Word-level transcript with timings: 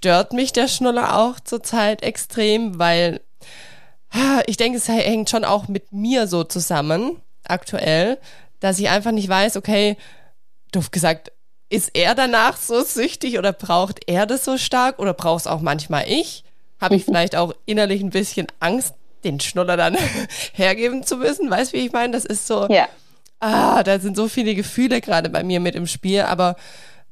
stört 0.00 0.32
mich 0.32 0.54
der 0.54 0.66
Schnuller 0.66 1.18
auch 1.18 1.40
zurzeit 1.40 2.02
extrem, 2.02 2.78
weil 2.78 3.20
ich 4.46 4.56
denke, 4.56 4.78
es 4.78 4.88
hängt 4.88 5.28
schon 5.28 5.44
auch 5.44 5.68
mit 5.68 5.92
mir 5.92 6.26
so 6.26 6.42
zusammen, 6.42 7.20
aktuell, 7.44 8.18
dass 8.60 8.78
ich 8.78 8.88
einfach 8.88 9.12
nicht 9.12 9.28
weiß, 9.28 9.56
okay, 9.56 9.98
doof 10.72 10.90
gesagt, 10.90 11.32
ist 11.68 11.90
er 11.92 12.14
danach 12.14 12.56
so 12.56 12.82
süchtig 12.82 13.38
oder 13.38 13.52
braucht 13.52 14.00
er 14.06 14.24
das 14.24 14.42
so 14.42 14.56
stark 14.56 14.98
oder 14.98 15.12
braucht 15.12 15.42
es 15.42 15.46
auch 15.46 15.60
manchmal 15.60 16.08
ich? 16.08 16.44
Habe 16.80 16.96
ich 16.96 17.04
vielleicht 17.04 17.36
auch 17.36 17.52
innerlich 17.66 18.00
ein 18.00 18.10
bisschen 18.10 18.46
Angst, 18.58 18.94
den 19.22 19.38
Schnuller 19.38 19.76
dann 19.76 19.98
hergeben 20.54 21.04
zu 21.04 21.18
müssen? 21.18 21.50
Weißt 21.50 21.74
du, 21.74 21.76
wie 21.76 21.86
ich 21.86 21.92
meine? 21.92 22.14
Das 22.14 22.24
ist 22.24 22.46
so, 22.46 22.68
ja. 22.68 22.88
ah, 23.38 23.82
da 23.82 23.98
sind 24.00 24.16
so 24.16 24.28
viele 24.28 24.54
Gefühle 24.54 25.02
gerade 25.02 25.28
bei 25.28 25.44
mir 25.44 25.60
mit 25.60 25.74
im 25.74 25.86
Spiel, 25.86 26.22
aber 26.22 26.56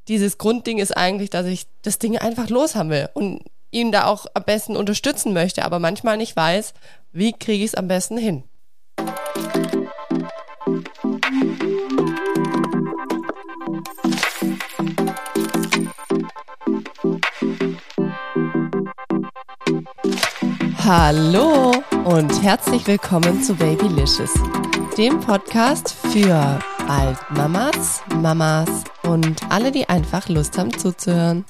dieses 0.09 0.39
Grundding 0.39 0.79
ist 0.79 0.97
eigentlich, 0.97 1.31
dass 1.31 1.47
ich 1.47 1.67
das 1.83 1.99
Ding 1.99 2.19
einfach 2.19 2.49
los 2.49 2.75
haben 2.75 2.91
will 2.91 3.09
und 3.13 3.43
ihn 3.71 3.93
da 3.93 4.07
auch 4.07 4.27
am 4.35 4.43
besten 4.45 4.77
unterstützen 4.77 5.35
möchte, 5.35 5.65
aber 5.65 5.79
manchmal 5.79 6.17
nicht 6.17 6.35
weiß, 6.35 6.73
wie 7.13 7.33
kriege 7.33 7.65
ich 7.65 7.71
es 7.71 7.75
am 7.75 7.89
besten 7.89 8.17
hin. 8.17 8.43
Hallo 20.85 21.75
und 22.05 22.43
herzlich 22.43 22.87
willkommen 22.87 23.43
zu 23.43 23.55
Babylicious, 23.55 24.33
dem 24.97 25.21
Podcast 25.21 25.95
für 26.11 26.59
Altmamas, 26.89 28.01
Mamas 28.15 28.85
und 29.03 29.43
alle, 29.51 29.71
die 29.73 29.91
einfach 29.91 30.31
Lust 30.31 30.57
haben 30.57 30.77
zuzuhören. 30.77 31.45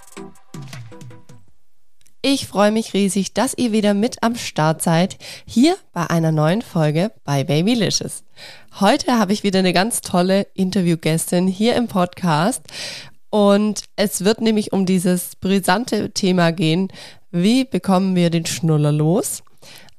Ich 2.23 2.48
freue 2.48 2.73
mich 2.73 2.92
riesig, 2.92 3.34
dass 3.34 3.55
ihr 3.56 3.70
wieder 3.70 3.95
mit 3.95 4.20
am 4.24 4.34
Start 4.34 4.82
seid, 4.82 5.16
hier 5.46 5.77
bei 5.93 6.10
einer 6.10 6.32
neuen 6.32 6.60
Folge 6.60 7.12
bei 7.23 7.45
Babylicious. 7.45 8.24
Heute 8.80 9.16
habe 9.16 9.32
ich 9.32 9.45
wieder 9.45 9.60
eine 9.60 9.73
ganz 9.73 10.01
tolle 10.01 10.49
Interviewgästin 10.54 11.46
hier 11.46 11.77
im 11.77 11.87
Podcast 11.87 12.65
und 13.30 13.84
es 13.95 14.24
wird 14.24 14.40
nämlich 14.40 14.73
um 14.73 14.87
dieses 14.87 15.37
brisante 15.37 16.10
Thema 16.10 16.51
gehen, 16.51 16.88
wie 17.30 17.65
bekommen 17.65 18.16
wir 18.16 18.30
den 18.30 18.46
Schnuller 18.46 18.90
los? 18.90 19.45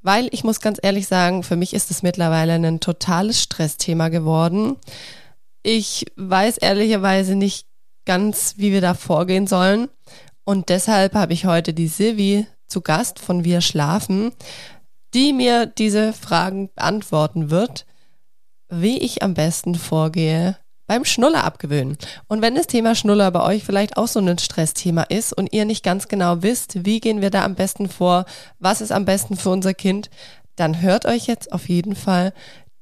Weil 0.01 0.27
ich 0.31 0.43
muss 0.43 0.59
ganz 0.59 0.79
ehrlich 0.81 1.07
sagen, 1.07 1.43
für 1.43 1.55
mich 1.55 1.73
ist 1.73 1.91
es 1.91 2.03
mittlerweile 2.03 2.53
ein 2.55 2.81
totales 2.81 3.41
Stressthema 3.41 4.09
geworden. 4.09 4.75
Ich 5.63 6.05
weiß 6.15 6.57
ehrlicherweise 6.57 7.35
nicht 7.35 7.67
ganz, 8.05 8.55
wie 8.57 8.71
wir 8.71 8.81
da 8.81 8.93
vorgehen 8.93 9.47
sollen. 9.47 9.89
Und 10.45 10.69
deshalb 10.69 11.13
habe 11.13 11.33
ich 11.33 11.45
heute 11.45 11.73
die 11.73 11.87
Silvi 11.87 12.47
zu 12.65 12.81
Gast 12.81 13.19
von 13.19 13.43
Wir 13.43 13.61
Schlafen, 13.61 14.31
die 15.13 15.33
mir 15.33 15.65
diese 15.65 16.13
Fragen 16.13 16.69
beantworten 16.73 17.49
wird, 17.49 17.85
wie 18.69 18.99
ich 18.99 19.23
am 19.23 19.33
besten 19.33 19.75
vorgehe, 19.75 20.57
beim 20.87 21.05
Schnuller 21.05 21.43
abgewöhnen. 21.43 21.97
Und 22.27 22.41
wenn 22.41 22.55
das 22.55 22.67
Thema 22.67 22.95
Schnuller 22.95 23.29
bei 23.29 23.43
euch 23.43 23.63
vielleicht 23.63 23.97
auch 23.97 24.07
so 24.07 24.19
ein 24.19 24.37
Stressthema 24.39 25.03
ist 25.03 25.33
und 25.33 25.53
ihr 25.53 25.65
nicht 25.65 25.83
ganz 25.83 26.07
genau 26.07 26.41
wisst, 26.41 26.85
wie 26.85 26.99
gehen 26.99 27.21
wir 27.21 27.29
da 27.29 27.43
am 27.43 27.55
besten 27.55 27.89
vor, 27.89 28.25
was 28.57 28.81
ist 28.81 28.91
am 28.91 29.05
besten 29.05 29.35
für 29.37 29.49
unser 29.49 29.73
Kind, 29.73 30.09
dann 30.55 30.81
hört 30.81 31.05
euch 31.05 31.27
jetzt 31.27 31.51
auf 31.51 31.69
jeden 31.69 31.95
Fall 31.95 32.33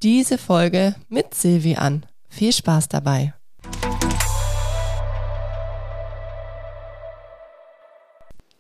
diese 0.04 0.38
Folge 0.38 0.96
mit 1.10 1.34
Silvi 1.34 1.76
an. 1.76 2.06
Viel 2.38 2.54
Spaß 2.54 2.88
dabei. 2.88 3.34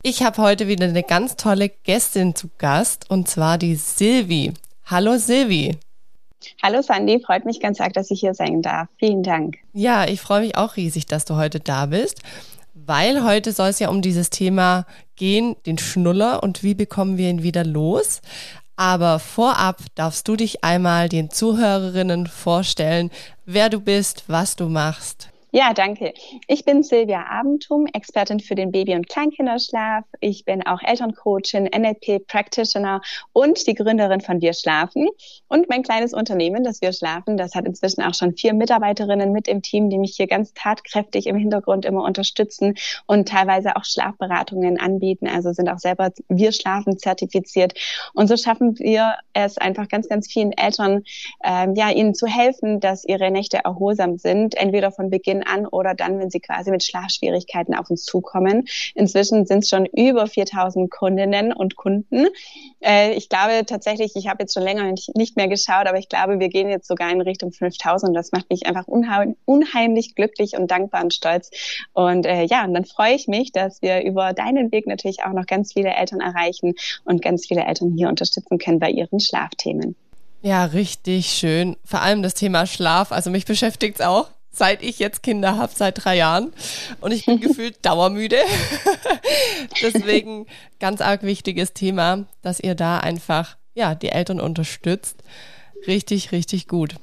Ich 0.01 0.23
habe 0.23 0.41
heute 0.41 0.67
wieder 0.67 0.85
eine 0.85 1.03
ganz 1.03 1.35
tolle 1.35 1.69
Gästin 1.69 2.33
zu 2.33 2.49
Gast 2.57 3.07
und 3.11 3.27
zwar 3.27 3.59
die 3.59 3.75
Silvi. 3.75 4.55
Hallo 4.87 5.19
Silvi. 5.19 5.77
Hallo 6.63 6.81
Sandy, 6.81 7.21
freut 7.23 7.45
mich 7.45 7.59
ganz 7.59 7.79
arg, 7.79 7.93
dass 7.93 8.09
ich 8.09 8.19
hier 8.19 8.33
sein 8.33 8.63
darf. 8.63 8.87
Vielen 8.97 9.21
Dank. 9.21 9.57
Ja, 9.73 10.07
ich 10.07 10.21
freue 10.21 10.41
mich 10.41 10.57
auch 10.57 10.75
riesig, 10.75 11.05
dass 11.05 11.25
du 11.25 11.35
heute 11.35 11.59
da 11.59 11.85
bist, 11.85 12.23
weil 12.73 13.23
heute 13.23 13.51
soll 13.51 13.69
es 13.69 13.77
ja 13.77 13.89
um 13.89 14.01
dieses 14.01 14.31
Thema 14.31 14.87
gehen, 15.15 15.55
den 15.67 15.77
Schnuller 15.77 16.41
und 16.41 16.63
wie 16.63 16.73
bekommen 16.73 17.17
wir 17.17 17.29
ihn 17.29 17.43
wieder 17.43 17.63
los. 17.63 18.21
Aber 18.75 19.17
vorab 19.17 19.81
darfst 19.95 20.27
du 20.27 20.35
dich 20.35 20.63
einmal 20.63 21.09
den 21.09 21.31
Zuhörerinnen 21.31 22.27
vorstellen, 22.27 23.09
wer 23.47 23.69
du 23.69 23.79
bist, 23.79 24.25
was 24.27 24.55
du 24.55 24.67
machst. 24.67 25.29
Ja, 25.51 25.73
danke. 25.73 26.13
Ich 26.47 26.65
bin 26.65 26.83
Silvia 26.83 27.25
Abentum, 27.29 27.85
Expertin 27.93 28.41
für 28.41 28.53
den 28.53 28.69
Baby- 28.73 28.95
und 28.95 29.07
Kleinkinderschlaf. 29.07 30.03
Ich 30.19 30.43
bin 30.43 30.67
auch 30.67 30.81
Elterncoachin, 30.83 31.69
NLP-Practitioner 31.73 32.99
und 33.31 33.65
die 33.65 33.73
Gründerin 33.73 34.19
von 34.19 34.41
Wir 34.41 34.51
Schlafen. 34.51 35.07
Und 35.47 35.69
mein 35.69 35.83
kleines 35.83 36.13
Unternehmen, 36.13 36.65
das 36.65 36.81
Wir 36.81 36.91
Schlafen, 36.91 37.37
das 37.37 37.55
hat 37.55 37.65
inzwischen 37.65 38.01
auch 38.01 38.13
schon 38.13 38.35
vier 38.35 38.53
Mitarbeiterinnen 38.53 39.31
mit 39.31 39.47
im 39.47 39.61
Team, 39.61 39.89
die 39.89 39.97
mich 39.97 40.17
hier 40.17 40.27
ganz 40.27 40.53
tatkräftig 40.53 41.27
im 41.27 41.37
Hintergrund 41.37 41.85
immer 41.85 42.03
unterstützen 42.03 42.75
und 43.05 43.29
teilweise 43.29 43.77
auch 43.77 43.85
Schlafberatungen 43.85 44.77
anbieten. 44.77 45.29
Also 45.29 45.53
sind 45.53 45.69
auch 45.69 45.79
selber 45.79 46.11
Wir 46.27 46.51
Schlafen 46.51 46.97
zertifiziert. 46.97 47.73
Und 48.13 48.27
so 48.27 48.35
schaffen 48.35 48.77
wir 48.79 49.15
es 49.31 49.57
einfach 49.57 49.87
ganz, 49.87 50.09
ganz 50.09 50.29
vielen 50.29 50.51
Eltern, 50.51 51.03
ähm, 51.45 51.73
ja, 51.75 51.89
ihnen 51.89 52.13
zu 52.13 52.27
helfen, 52.27 52.81
dass 52.81 53.05
ihre 53.05 53.31
Nächte 53.31 53.59
erholsam 53.63 54.17
sind, 54.17 54.55
entweder 54.55 54.91
von 54.91 55.09
Beginn 55.09 55.36
an 55.43 55.65
oder 55.65 55.93
dann, 55.93 56.19
wenn 56.19 56.29
sie 56.29 56.39
quasi 56.39 56.71
mit 56.71 56.83
Schlafschwierigkeiten 56.83 57.75
auf 57.75 57.89
uns 57.89 58.03
zukommen. 58.03 58.65
Inzwischen 58.95 59.45
sind 59.45 59.63
es 59.63 59.69
schon 59.69 59.85
über 59.85 60.27
4000 60.27 60.89
Kundinnen 60.91 61.53
und 61.53 61.75
Kunden. 61.75 62.27
Äh, 62.81 63.13
ich 63.13 63.29
glaube 63.29 63.65
tatsächlich, 63.65 64.15
ich 64.15 64.27
habe 64.27 64.43
jetzt 64.43 64.53
schon 64.53 64.63
länger 64.63 64.91
nicht, 65.15 65.35
mehr 65.37 65.47
geschaut, 65.47 65.87
aber 65.87 65.97
ich 65.97 66.09
glaube, 66.09 66.39
wir 66.39 66.49
gehen 66.49 66.69
jetzt 66.69 66.87
sogar 66.87 67.11
in 67.11 67.21
Richtung 67.21 67.51
5000. 67.51 68.15
Das 68.15 68.31
macht 68.31 68.49
mich 68.49 68.65
einfach 68.65 68.87
unheim, 68.87 69.35
unheimlich 69.45 70.15
glücklich 70.15 70.53
und 70.57 70.71
dankbar 70.71 71.03
und 71.03 71.13
stolz. 71.13 71.51
Und 71.93 72.25
äh, 72.25 72.43
ja, 72.43 72.63
und 72.63 72.73
dann 72.73 72.85
freue 72.85 73.13
ich 73.13 73.27
mich, 73.27 73.51
dass 73.51 73.81
wir 73.81 74.03
über 74.03 74.33
deinen 74.33 74.71
Weg 74.71 74.87
natürlich 74.87 75.23
auch 75.23 75.33
noch 75.33 75.45
ganz 75.45 75.73
viele 75.73 75.89
Eltern 75.89 76.21
erreichen 76.21 76.73
und 77.05 77.21
ganz 77.21 77.45
viele 77.45 77.65
Eltern 77.65 77.93
hier 77.95 78.09
unterstützen 78.09 78.57
können 78.57 78.79
bei 78.79 78.89
ihren 78.89 79.19
Schlafthemen. 79.19 79.95
Ja, 80.41 80.65
richtig 80.65 81.27
schön. 81.27 81.75
Vor 81.83 82.01
allem 82.01 82.21
das 82.21 82.33
Thema 82.33 82.65
Schlaf. 82.65 83.11
Also 83.11 83.29
mich 83.29 83.45
beschäftigt 83.45 83.99
es 83.99 84.05
auch 84.05 84.29
seit 84.57 84.83
ich 84.83 84.99
jetzt 84.99 85.23
Kinder 85.23 85.57
habe, 85.57 85.71
seit 85.75 86.03
drei 86.03 86.17
Jahren. 86.17 86.53
Und 87.01 87.11
ich 87.11 87.25
bin 87.25 87.39
gefühlt 87.41 87.85
dauermüde. 87.85 88.37
Deswegen 89.81 90.45
ganz 90.79 91.01
arg 91.01 91.23
wichtiges 91.23 91.73
Thema, 91.73 92.25
dass 92.41 92.59
ihr 92.59 92.75
da 92.75 92.99
einfach, 92.99 93.57
ja, 93.73 93.95
die 93.95 94.09
Eltern 94.09 94.39
unterstützt. 94.39 95.23
Richtig, 95.85 96.31
richtig 96.31 96.67
gut. 96.67 96.95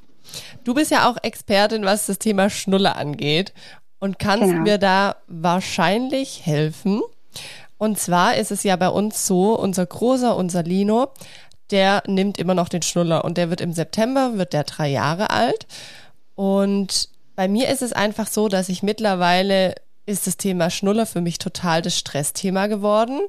Du 0.63 0.73
bist 0.73 0.91
ja 0.91 1.09
auch 1.09 1.17
Expertin, 1.21 1.85
was 1.85 2.07
das 2.07 2.19
Thema 2.19 2.49
Schnuller 2.49 2.97
angeht 2.97 3.53
und 3.99 4.19
kannst 4.19 4.49
genau. 4.49 4.63
mir 4.63 4.77
da 4.77 5.15
wahrscheinlich 5.27 6.45
helfen. 6.45 7.01
Und 7.77 7.99
zwar 7.99 8.35
ist 8.35 8.51
es 8.51 8.63
ja 8.63 8.75
bei 8.75 8.89
uns 8.89 9.27
so, 9.27 9.57
unser 9.57 9.85
Großer, 9.85 10.35
unser 10.35 10.63
Lino, 10.63 11.09
der 11.71 12.03
nimmt 12.07 12.37
immer 12.37 12.53
noch 12.53 12.69
den 12.69 12.81
Schnuller 12.81 13.25
und 13.25 13.37
der 13.37 13.49
wird 13.49 13.61
im 13.61 13.73
September, 13.73 14.37
wird 14.37 14.53
der 14.53 14.63
drei 14.63 14.89
Jahre 14.89 15.29
alt. 15.31 15.67
Und 16.35 17.09
bei 17.35 17.47
mir 17.47 17.69
ist 17.69 17.81
es 17.81 17.93
einfach 17.93 18.27
so, 18.27 18.47
dass 18.47 18.69
ich 18.69 18.83
mittlerweile 18.83 19.75
ist 20.07 20.27
das 20.27 20.37
Thema 20.37 20.69
Schnuller 20.69 21.07
für 21.07 21.21
mich 21.21 21.39
total 21.39 21.81
das 21.81 21.97
Stressthema 21.97 22.67
geworden. 22.67 23.21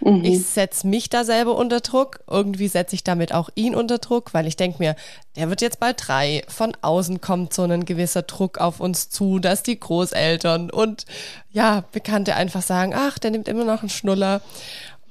Mhm. 0.00 0.24
Ich 0.24 0.46
setze 0.46 0.86
mich 0.86 1.10
da 1.10 1.22
selber 1.22 1.54
unter 1.54 1.80
Druck. 1.80 2.20
Irgendwie 2.28 2.68
setze 2.68 2.94
ich 2.94 3.04
damit 3.04 3.34
auch 3.34 3.50
ihn 3.54 3.74
unter 3.74 3.98
Druck, 3.98 4.32
weil 4.32 4.46
ich 4.46 4.56
denke 4.56 4.78
mir, 4.78 4.96
der 5.36 5.50
wird 5.50 5.60
jetzt 5.60 5.80
bald 5.80 5.96
drei. 6.06 6.42
Von 6.48 6.72
außen 6.80 7.20
kommt 7.20 7.52
so 7.52 7.64
ein 7.64 7.84
gewisser 7.84 8.22
Druck 8.22 8.58
auf 8.58 8.80
uns 8.80 9.10
zu, 9.10 9.38
dass 9.38 9.62
die 9.62 9.78
Großeltern 9.78 10.70
und 10.70 11.04
ja, 11.50 11.84
Bekannte 11.92 12.36
einfach 12.36 12.62
sagen, 12.62 12.94
ach, 12.94 13.18
der 13.18 13.30
nimmt 13.30 13.48
immer 13.48 13.64
noch 13.64 13.80
einen 13.80 13.90
Schnuller. 13.90 14.40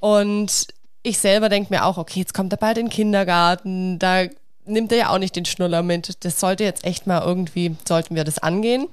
Und 0.00 0.66
ich 1.04 1.18
selber 1.18 1.48
denke 1.48 1.72
mir 1.72 1.84
auch, 1.84 1.96
okay, 1.96 2.20
jetzt 2.20 2.34
kommt 2.34 2.52
er 2.52 2.56
bald 2.56 2.78
in 2.78 2.86
den 2.86 2.92
Kindergarten, 2.92 4.00
da 4.00 4.24
nimmt 4.66 4.92
er 4.92 4.98
ja 4.98 5.08
auch 5.10 5.18
nicht 5.18 5.36
den 5.36 5.44
Schnuller 5.44 5.82
mit. 5.82 6.24
Das 6.24 6.40
sollte 6.40 6.64
jetzt 6.64 6.84
echt 6.84 7.06
mal 7.06 7.22
irgendwie, 7.22 7.76
sollten 7.86 8.14
wir 8.14 8.24
das 8.24 8.38
angehen. 8.38 8.88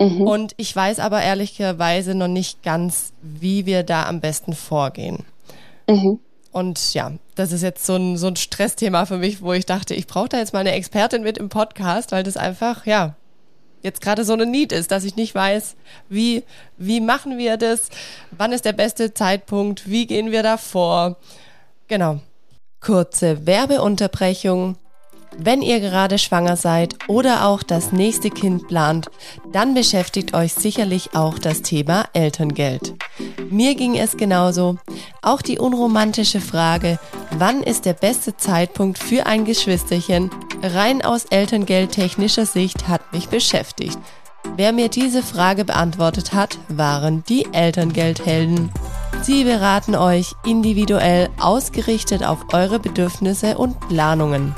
Mhm. 0.00 0.22
Und 0.22 0.54
ich 0.56 0.74
weiß 0.74 0.98
aber 0.98 1.22
ehrlicherweise 1.22 2.14
noch 2.14 2.28
nicht 2.28 2.62
ganz, 2.62 3.12
wie 3.20 3.66
wir 3.66 3.82
da 3.82 4.06
am 4.06 4.20
besten 4.20 4.54
vorgehen. 4.54 5.24
Mhm. 5.88 6.20
Und 6.52 6.94
ja, 6.94 7.12
das 7.36 7.52
ist 7.52 7.62
jetzt 7.62 7.86
so 7.86 7.96
ein, 7.96 8.16
so 8.16 8.26
ein 8.26 8.36
Stressthema 8.36 9.06
für 9.06 9.18
mich, 9.18 9.42
wo 9.42 9.52
ich 9.52 9.66
dachte, 9.66 9.94
ich 9.94 10.06
brauche 10.06 10.30
da 10.30 10.38
jetzt 10.38 10.52
mal 10.52 10.60
eine 10.60 10.72
Expertin 10.72 11.22
mit 11.22 11.38
im 11.38 11.48
Podcast, 11.48 12.12
weil 12.12 12.24
das 12.24 12.36
einfach, 12.36 12.86
ja, 12.86 13.14
jetzt 13.82 14.00
gerade 14.00 14.24
so 14.24 14.32
eine 14.32 14.46
Need 14.46 14.72
ist, 14.72 14.90
dass 14.90 15.04
ich 15.04 15.16
nicht 15.16 15.34
weiß, 15.34 15.76
wie, 16.08 16.42
wie 16.76 17.00
machen 17.00 17.38
wir 17.38 17.56
das, 17.56 17.88
wann 18.30 18.52
ist 18.52 18.64
der 18.64 18.72
beste 18.72 19.14
Zeitpunkt, 19.14 19.88
wie 19.88 20.06
gehen 20.06 20.32
wir 20.32 20.42
da 20.42 20.56
vor. 20.56 21.16
Genau. 21.88 22.20
Kurze 22.80 23.46
Werbeunterbrechung 23.46 24.76
Wenn 25.36 25.62
ihr 25.62 25.80
gerade 25.80 26.18
schwanger 26.18 26.56
seid 26.56 26.96
oder 27.08 27.46
auch 27.46 27.62
das 27.62 27.92
nächste 27.92 28.30
Kind 28.30 28.68
plant, 28.68 29.10
dann 29.52 29.74
beschäftigt 29.74 30.34
euch 30.34 30.54
sicherlich 30.54 31.14
auch 31.14 31.38
das 31.38 31.62
Thema 31.62 32.04
Elterngeld. 32.12 32.94
Mir 33.50 33.74
ging 33.74 33.96
es 33.96 34.16
genauso. 34.16 34.76
Auch 35.22 35.42
die 35.42 35.58
unromantische 35.58 36.40
Frage, 36.40 36.98
wann 37.38 37.62
ist 37.62 37.86
der 37.86 37.94
beste 37.94 38.36
Zeitpunkt 38.36 38.98
für 38.98 39.26
ein 39.26 39.44
Geschwisterchen, 39.44 40.30
rein 40.62 41.02
aus 41.02 41.24
Elterngeldtechnischer 41.26 42.46
Sicht 42.46 42.88
hat 42.88 43.12
mich 43.12 43.28
beschäftigt. 43.28 43.98
Wer 44.56 44.72
mir 44.72 44.88
diese 44.88 45.22
Frage 45.22 45.64
beantwortet 45.64 46.32
hat, 46.32 46.58
waren 46.68 47.24
die 47.28 47.46
Elterngeldhelden. 47.52 48.70
Sie 49.22 49.44
beraten 49.44 49.94
euch 49.94 50.34
individuell 50.46 51.28
ausgerichtet 51.38 52.24
auf 52.24 52.52
eure 52.52 52.78
Bedürfnisse 52.78 53.58
und 53.58 53.78
Planungen. 53.88 54.54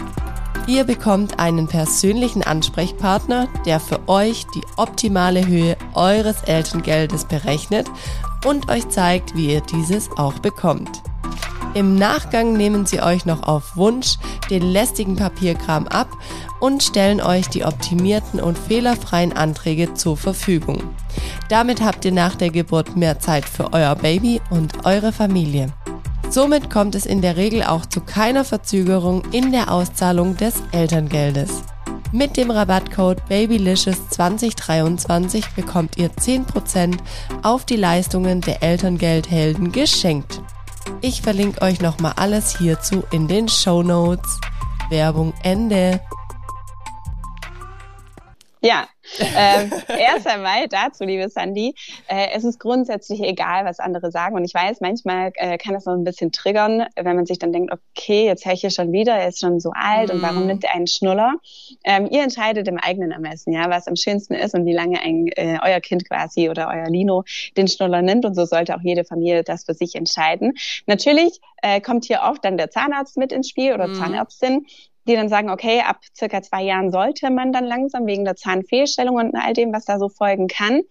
Ihr 0.69 0.85
bekommt 0.85 1.41
einen 1.41 1.67
persönlichen 1.67 2.45
Ansprechpartner, 2.45 3.49
der 3.67 3.81
für 3.81 4.09
euch 4.09 4.47
die 4.55 4.63
optimale 4.77 5.47
Höhe 5.47 5.77
eures 5.95 6.43
Elterngeldes 6.45 7.25
berechnet 7.25 7.91
und 8.47 8.71
euch 8.71 8.89
zeigt, 8.89 9.35
wie 9.37 9.53
ihr 9.53 9.61
dieses 9.61 10.11
auch 10.17 10.39
bekommt. 10.39 11.03
Im 11.75 11.97
Nachgang 11.97 12.53
nehmen 12.53 12.87
sie 12.87 13.01
euch 13.01 13.25
noch 13.25 13.43
auf 13.43 13.77
Wunsch 13.77 14.19
den 14.51 14.63
lästigen 14.63 15.17
Papierkram 15.17 15.89
ab 15.89 16.09
und 16.61 16.83
stellen 16.83 17.21
euch 17.21 17.49
die 17.49 17.65
optimierten 17.65 18.41
und 18.41 18.59
fehlerfreien 18.59 19.33
Anträge 19.33 19.95
zur 19.95 20.17
Verfügung. 20.17 20.83
Damit 21.49 21.83
habt 21.83 22.05
ihr 22.05 22.13
nach 22.13 22.37
der 22.37 22.51
Geburt 22.51 22.95
mehr 22.97 23.19
Zeit 23.19 23.47
für 23.47 23.73
euer 23.73 23.97
Baby 23.97 24.41
und 24.51 24.85
eure 24.85 25.13
Familie. 25.13 25.73
Somit 26.33 26.69
kommt 26.71 26.95
es 26.95 27.05
in 27.05 27.21
der 27.21 27.37
Regel 27.37 27.63
auch 27.63 27.85
zu 27.85 28.01
keiner 28.01 28.47
Verzögerung 28.47 29.23
in 29.33 29.53
der 29.53 29.71
Auszahlung 29.71 30.35
des 30.35 30.63
Elterngeldes. 30.73 31.63
Mit 32.11 32.39
dem 32.39 32.51
Rabattcode 32.51 33.23
BABYLICIOUS2023 33.29 35.45
bekommt 35.55 35.99
ihr 35.99 36.11
10% 36.11 36.97
auf 37.43 37.67
die 37.67 37.77
Leistungen 37.77 38.41
der 38.41 38.63
Elterngeldhelden 38.63 39.73
geschenkt. 39.73 40.41
Ich 41.03 41.21
verlinke 41.21 41.61
euch 41.61 41.83
nochmal 41.83 42.15
alles 42.17 42.57
hierzu 42.57 43.05
in 43.13 43.29
den 43.29 43.51
Show 43.51 43.83
Notes. 43.83 44.41
Werbung 44.89 45.35
Ende. 45.43 46.01
Ja, 48.65 48.87
äh, 49.19 49.69
erst 49.99 50.29
einmal 50.29 50.69
dazu, 50.69 51.03
liebe 51.03 51.29
Sandy, 51.29 51.75
äh, 52.07 52.29
es 52.33 52.45
ist 52.45 52.61
grundsätzlich 52.61 53.21
egal, 53.21 53.65
was 53.65 53.81
andere 53.81 54.13
sagen. 54.13 54.37
Und 54.37 54.45
ich 54.45 54.55
weiß, 54.55 54.81
manchmal 54.81 55.33
äh, 55.35 55.59
kann 55.59 55.75
das 55.75 55.85
noch 55.85 55.95
ein 55.95 56.05
bisschen 56.05 56.31
triggern, 56.31 56.87
wenn 56.95 57.17
man 57.17 57.27
sich 57.27 57.41
dann 57.41 57.53
denkt, 57.53 57.73
okay, 57.73 58.25
jetzt 58.25 58.47
höre 58.47 58.53
ich 58.53 58.61
hier 58.61 58.71
schon 58.71 58.93
wieder, 58.93 59.15
er 59.15 59.29
ist 59.29 59.41
schon 59.41 59.59
so 59.59 59.73
alt 59.75 60.11
mm. 60.11 60.13
und 60.13 60.23
warum 60.23 60.43
mhm. 60.43 60.47
nimmt 60.47 60.65
er 60.65 60.75
einen 60.75 60.87
Schnuller? 60.87 61.35
Ähm, 61.83 62.07
ihr 62.09 62.23
entscheidet 62.23 62.69
im 62.69 62.79
eigenen 62.79 63.11
Ermessen, 63.11 63.53
ja, 63.53 63.69
was 63.69 63.89
am 63.89 63.97
schönsten 63.97 64.35
ist 64.35 64.55
und 64.55 64.65
wie 64.65 64.75
lange 64.75 65.01
ein, 65.01 65.27
äh, 65.35 65.59
euer 65.61 65.81
Kind 65.81 66.09
quasi 66.09 66.49
oder 66.49 66.69
euer 66.69 66.89
Lino 66.89 67.25
den 67.57 67.67
Schnuller 67.67 68.01
nimmt. 68.01 68.25
Und 68.25 68.35
so 68.35 68.45
sollte 68.45 68.77
auch 68.77 68.83
jede 68.83 69.05
Familie 69.05 69.43
das 69.43 69.65
für 69.65 69.75
sich 69.75 69.97
entscheiden. 69.97 70.53
Natürlich 70.87 71.41
äh, 71.63 71.81
kommt 71.81 72.05
hier 72.05 72.21
oft 72.23 72.45
dann 72.45 72.57
der 72.57 72.71
Zahnarzt 72.71 73.17
mit 73.17 73.33
ins 73.33 73.49
Spiel 73.49 73.75
oder 73.75 73.89
mm. 73.89 73.95
Zahnärztin 73.95 74.67
die 75.07 75.15
dann 75.15 75.29
sagen, 75.29 75.51
okay, 75.51 75.81
ab 75.81 75.99
circa 76.17 76.43
zwei 76.43 76.63
Jahren 76.63 76.91
sollte 76.91 77.31
man 77.31 77.53
dann 77.53 77.65
langsam 77.65 78.07
wegen 78.07 78.25
der 78.25 78.37
Zahnfehlstellung 78.37 79.17
und 79.17 79.35
all 79.35 79.53
dem, 79.53 79.73
was 79.73 79.85
da 79.85 79.99
so 79.99 80.09
folgen 80.09 80.49
kann. 80.49 80.83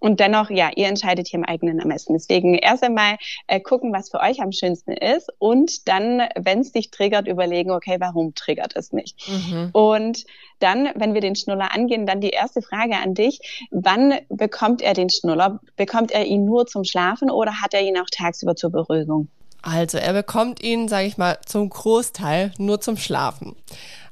Und 0.00 0.20
dennoch, 0.20 0.48
ja, 0.50 0.70
ihr 0.76 0.86
entscheidet 0.86 1.26
hier 1.26 1.38
im 1.38 1.44
eigenen 1.44 1.80
Ermessen. 1.80 2.12
Deswegen 2.12 2.54
erst 2.54 2.84
einmal 2.84 3.16
äh, 3.48 3.60
gucken, 3.60 3.92
was 3.92 4.10
für 4.10 4.20
euch 4.20 4.40
am 4.40 4.52
schönsten 4.52 4.92
ist 4.92 5.28
und 5.38 5.88
dann, 5.88 6.22
wenn 6.36 6.60
es 6.60 6.72
dich 6.72 6.90
triggert, 6.90 7.26
überlegen, 7.26 7.72
okay, 7.72 7.96
warum 7.98 8.34
triggert 8.34 8.76
es 8.76 8.92
mich? 8.92 9.16
Mhm. 9.26 9.70
Und 9.72 10.24
dann, 10.60 10.90
wenn 10.94 11.14
wir 11.14 11.20
den 11.20 11.34
Schnuller 11.34 11.74
angehen, 11.74 12.06
dann 12.06 12.20
die 12.20 12.30
erste 12.30 12.62
Frage 12.62 12.96
an 12.96 13.14
dich. 13.14 13.66
Wann 13.70 14.14
bekommt 14.28 14.82
er 14.82 14.94
den 14.94 15.10
Schnuller? 15.10 15.60
Bekommt 15.76 16.12
er 16.12 16.24
ihn 16.24 16.44
nur 16.44 16.66
zum 16.66 16.84
Schlafen 16.84 17.30
oder 17.30 17.60
hat 17.60 17.74
er 17.74 17.82
ihn 17.82 17.98
auch 17.98 18.10
tagsüber 18.10 18.54
zur 18.54 18.70
Beruhigung? 18.70 19.28
Also 19.62 19.98
er 19.98 20.12
bekommt 20.12 20.62
ihn, 20.62 20.88
sage 20.88 21.06
ich 21.06 21.18
mal, 21.18 21.38
zum 21.44 21.68
Großteil 21.68 22.52
nur 22.58 22.80
zum 22.80 22.96
Schlafen. 22.96 23.56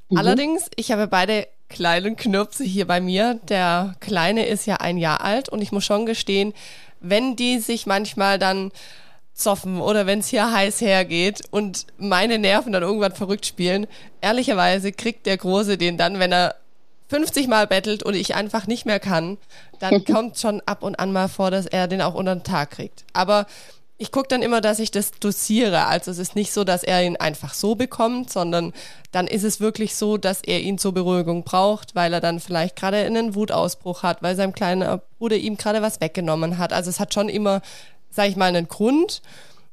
Mhm. 0.09 0.19
Allerdings, 0.19 0.69
ich 0.77 0.93
habe 0.93 1.07
beide 1.07 1.47
kleinen 1.69 2.17
Knirpse 2.17 2.65
hier 2.65 2.87
bei 2.87 3.01
mir. 3.01 3.41
Der 3.49 3.95
Kleine 4.01 4.47
ist 4.47 4.67
ja 4.67 4.77
ein 4.77 4.99
Jahr 4.99 5.23
alt 5.23 5.49
und 5.49 5.63
ich 5.63 5.73
muss 5.73 5.85
schon 5.85 6.07
gestehen, 6.07 6.55
wenn 7.01 7.37
die 7.37 7.59
sich 7.59 7.87
manchmal 7.87 8.39
dann 8.39 8.73
zoffen 9.35 9.81
oder 9.81 10.07
wenn 10.07 10.21
es 10.21 10.29
hier 10.29 10.51
heiß 10.53 10.81
hergeht 10.81 11.43
und 11.51 11.87
meine 11.99 12.39
Nerven 12.39 12.73
dann 12.73 12.83
irgendwann 12.83 13.15
verrückt 13.15 13.47
spielen, 13.47 13.87
ehrlicherweise 14.21 14.93
kriegt 14.93 15.27
der 15.27 15.37
Große 15.37 15.77
den 15.77 15.99
dann, 15.99 16.19
wenn 16.19 16.33
er 16.33 16.57
50 17.09 17.47
Mal 17.47 17.67
bettelt 17.69 18.03
und 18.03 18.15
ich 18.15 18.35
einfach 18.35 18.67
nicht 18.67 18.87
mehr 18.87 18.99
kann, 18.99 19.39
dann 19.79 20.05
kommt 20.13 20.39
schon 20.39 20.61
ab 20.67 20.83
und 20.83 20.99
an 20.99 21.13
mal 21.13 21.29
vor, 21.29 21.51
dass 21.51 21.67
er 21.67 21.87
den 21.87 22.03
auch 22.03 22.15
unter 22.15 22.35
den 22.35 22.43
Tag 22.43 22.73
kriegt. 22.73 23.05
Aber 23.13 23.47
ich 23.99 24.13
gucke 24.13 24.29
dann 24.29 24.43
immer, 24.43 24.61
dass 24.61 24.79
ich 24.79 24.91
das 24.91 25.13
dosiere. 25.13 25.87
Also 25.87 26.11
es 26.11 26.19
ist 26.19 26.37
nicht 26.37 26.53
so, 26.53 26.65
dass 26.65 26.83
er 26.83 27.03
ihn 27.03 27.17
einfach 27.17 27.55
so 27.55 27.75
bekommt, 27.75 28.31
sondern 28.31 28.75
dann 29.11 29.27
ist 29.27 29.43
es 29.43 29.59
wirklich 29.59 29.95
so, 29.97 30.19
dass 30.19 30.43
er 30.43 30.61
ihn 30.61 30.77
zur 30.77 30.93
Beruhigung 30.93 31.45
braucht, 31.45 31.95
weil 31.95 32.13
er 32.13 32.21
dann 32.21 32.39
vielleicht 32.39 32.77
gerade 32.77 32.99
einen 32.99 33.35
Wutausbruch 33.35 34.03
hat, 34.03 34.23
weil 34.23 34.37
sein 34.37 34.53
kleiner 34.53 34.99
Bruder 35.19 35.37
ihm 35.37 35.57
gerade 35.57 35.81
was 35.81 36.01
weggenommen 36.01 36.59
hat. 36.59 36.75
Also 36.75 36.91
es 36.91 37.01
hat 37.01 37.15
schon 37.15 37.31
immer, 37.31 37.63
sag 38.11 38.29
ich 38.29 38.37
mal, 38.37 38.47
einen 38.47 38.69
Grund. 38.69 39.23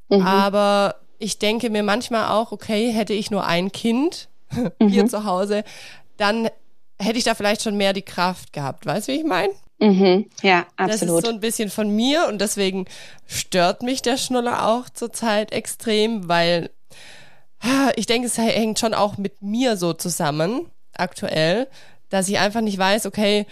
Mhm. 0.08 0.22
Aber 0.22 0.96
ich 1.18 1.38
denke 1.38 1.68
mir 1.68 1.82
manchmal 1.82 2.30
auch, 2.30 2.50
okay, 2.50 2.92
hätte 2.92 3.12
ich 3.12 3.30
nur 3.30 3.46
ein 3.46 3.72
Kind 3.72 4.28
mhm. 4.78 4.88
hier 4.88 5.06
zu 5.06 5.24
Hause, 5.24 5.64
dann 6.16 6.48
hätte 6.98 7.18
ich 7.18 7.24
da 7.24 7.34
vielleicht 7.34 7.62
schon 7.62 7.76
mehr 7.76 7.92
die 7.92 8.02
Kraft 8.02 8.54
gehabt. 8.54 8.86
Weißt 8.86 9.08
du, 9.08 9.12
wie 9.12 9.18
ich 9.18 9.24
meine? 9.24 9.52
Mhm, 9.78 10.30
ja, 10.42 10.66
absolut. 10.76 10.90
Das 10.90 11.02
ist 11.02 11.26
so 11.26 11.32
ein 11.32 11.40
bisschen 11.40 11.70
von 11.70 11.90
mir 11.90 12.26
und 12.28 12.40
deswegen 12.40 12.86
stört 13.26 13.82
mich 13.82 14.02
der 14.02 14.16
Schnuller 14.16 14.68
auch 14.68 14.88
zurzeit 14.88 15.52
extrem, 15.52 16.28
weil 16.28 16.70
ich 17.96 18.06
denke, 18.06 18.26
es 18.26 18.36
hängt 18.36 18.78
schon 18.78 18.92
auch 18.92 19.16
mit 19.16 19.40
mir 19.40 19.76
so 19.76 19.94
zusammen, 19.94 20.70
aktuell, 20.92 21.66
dass 22.10 22.28
ich 22.28 22.38
einfach 22.38 22.60
nicht 22.60 22.76
weiß, 22.76 23.06
okay, 23.06 23.46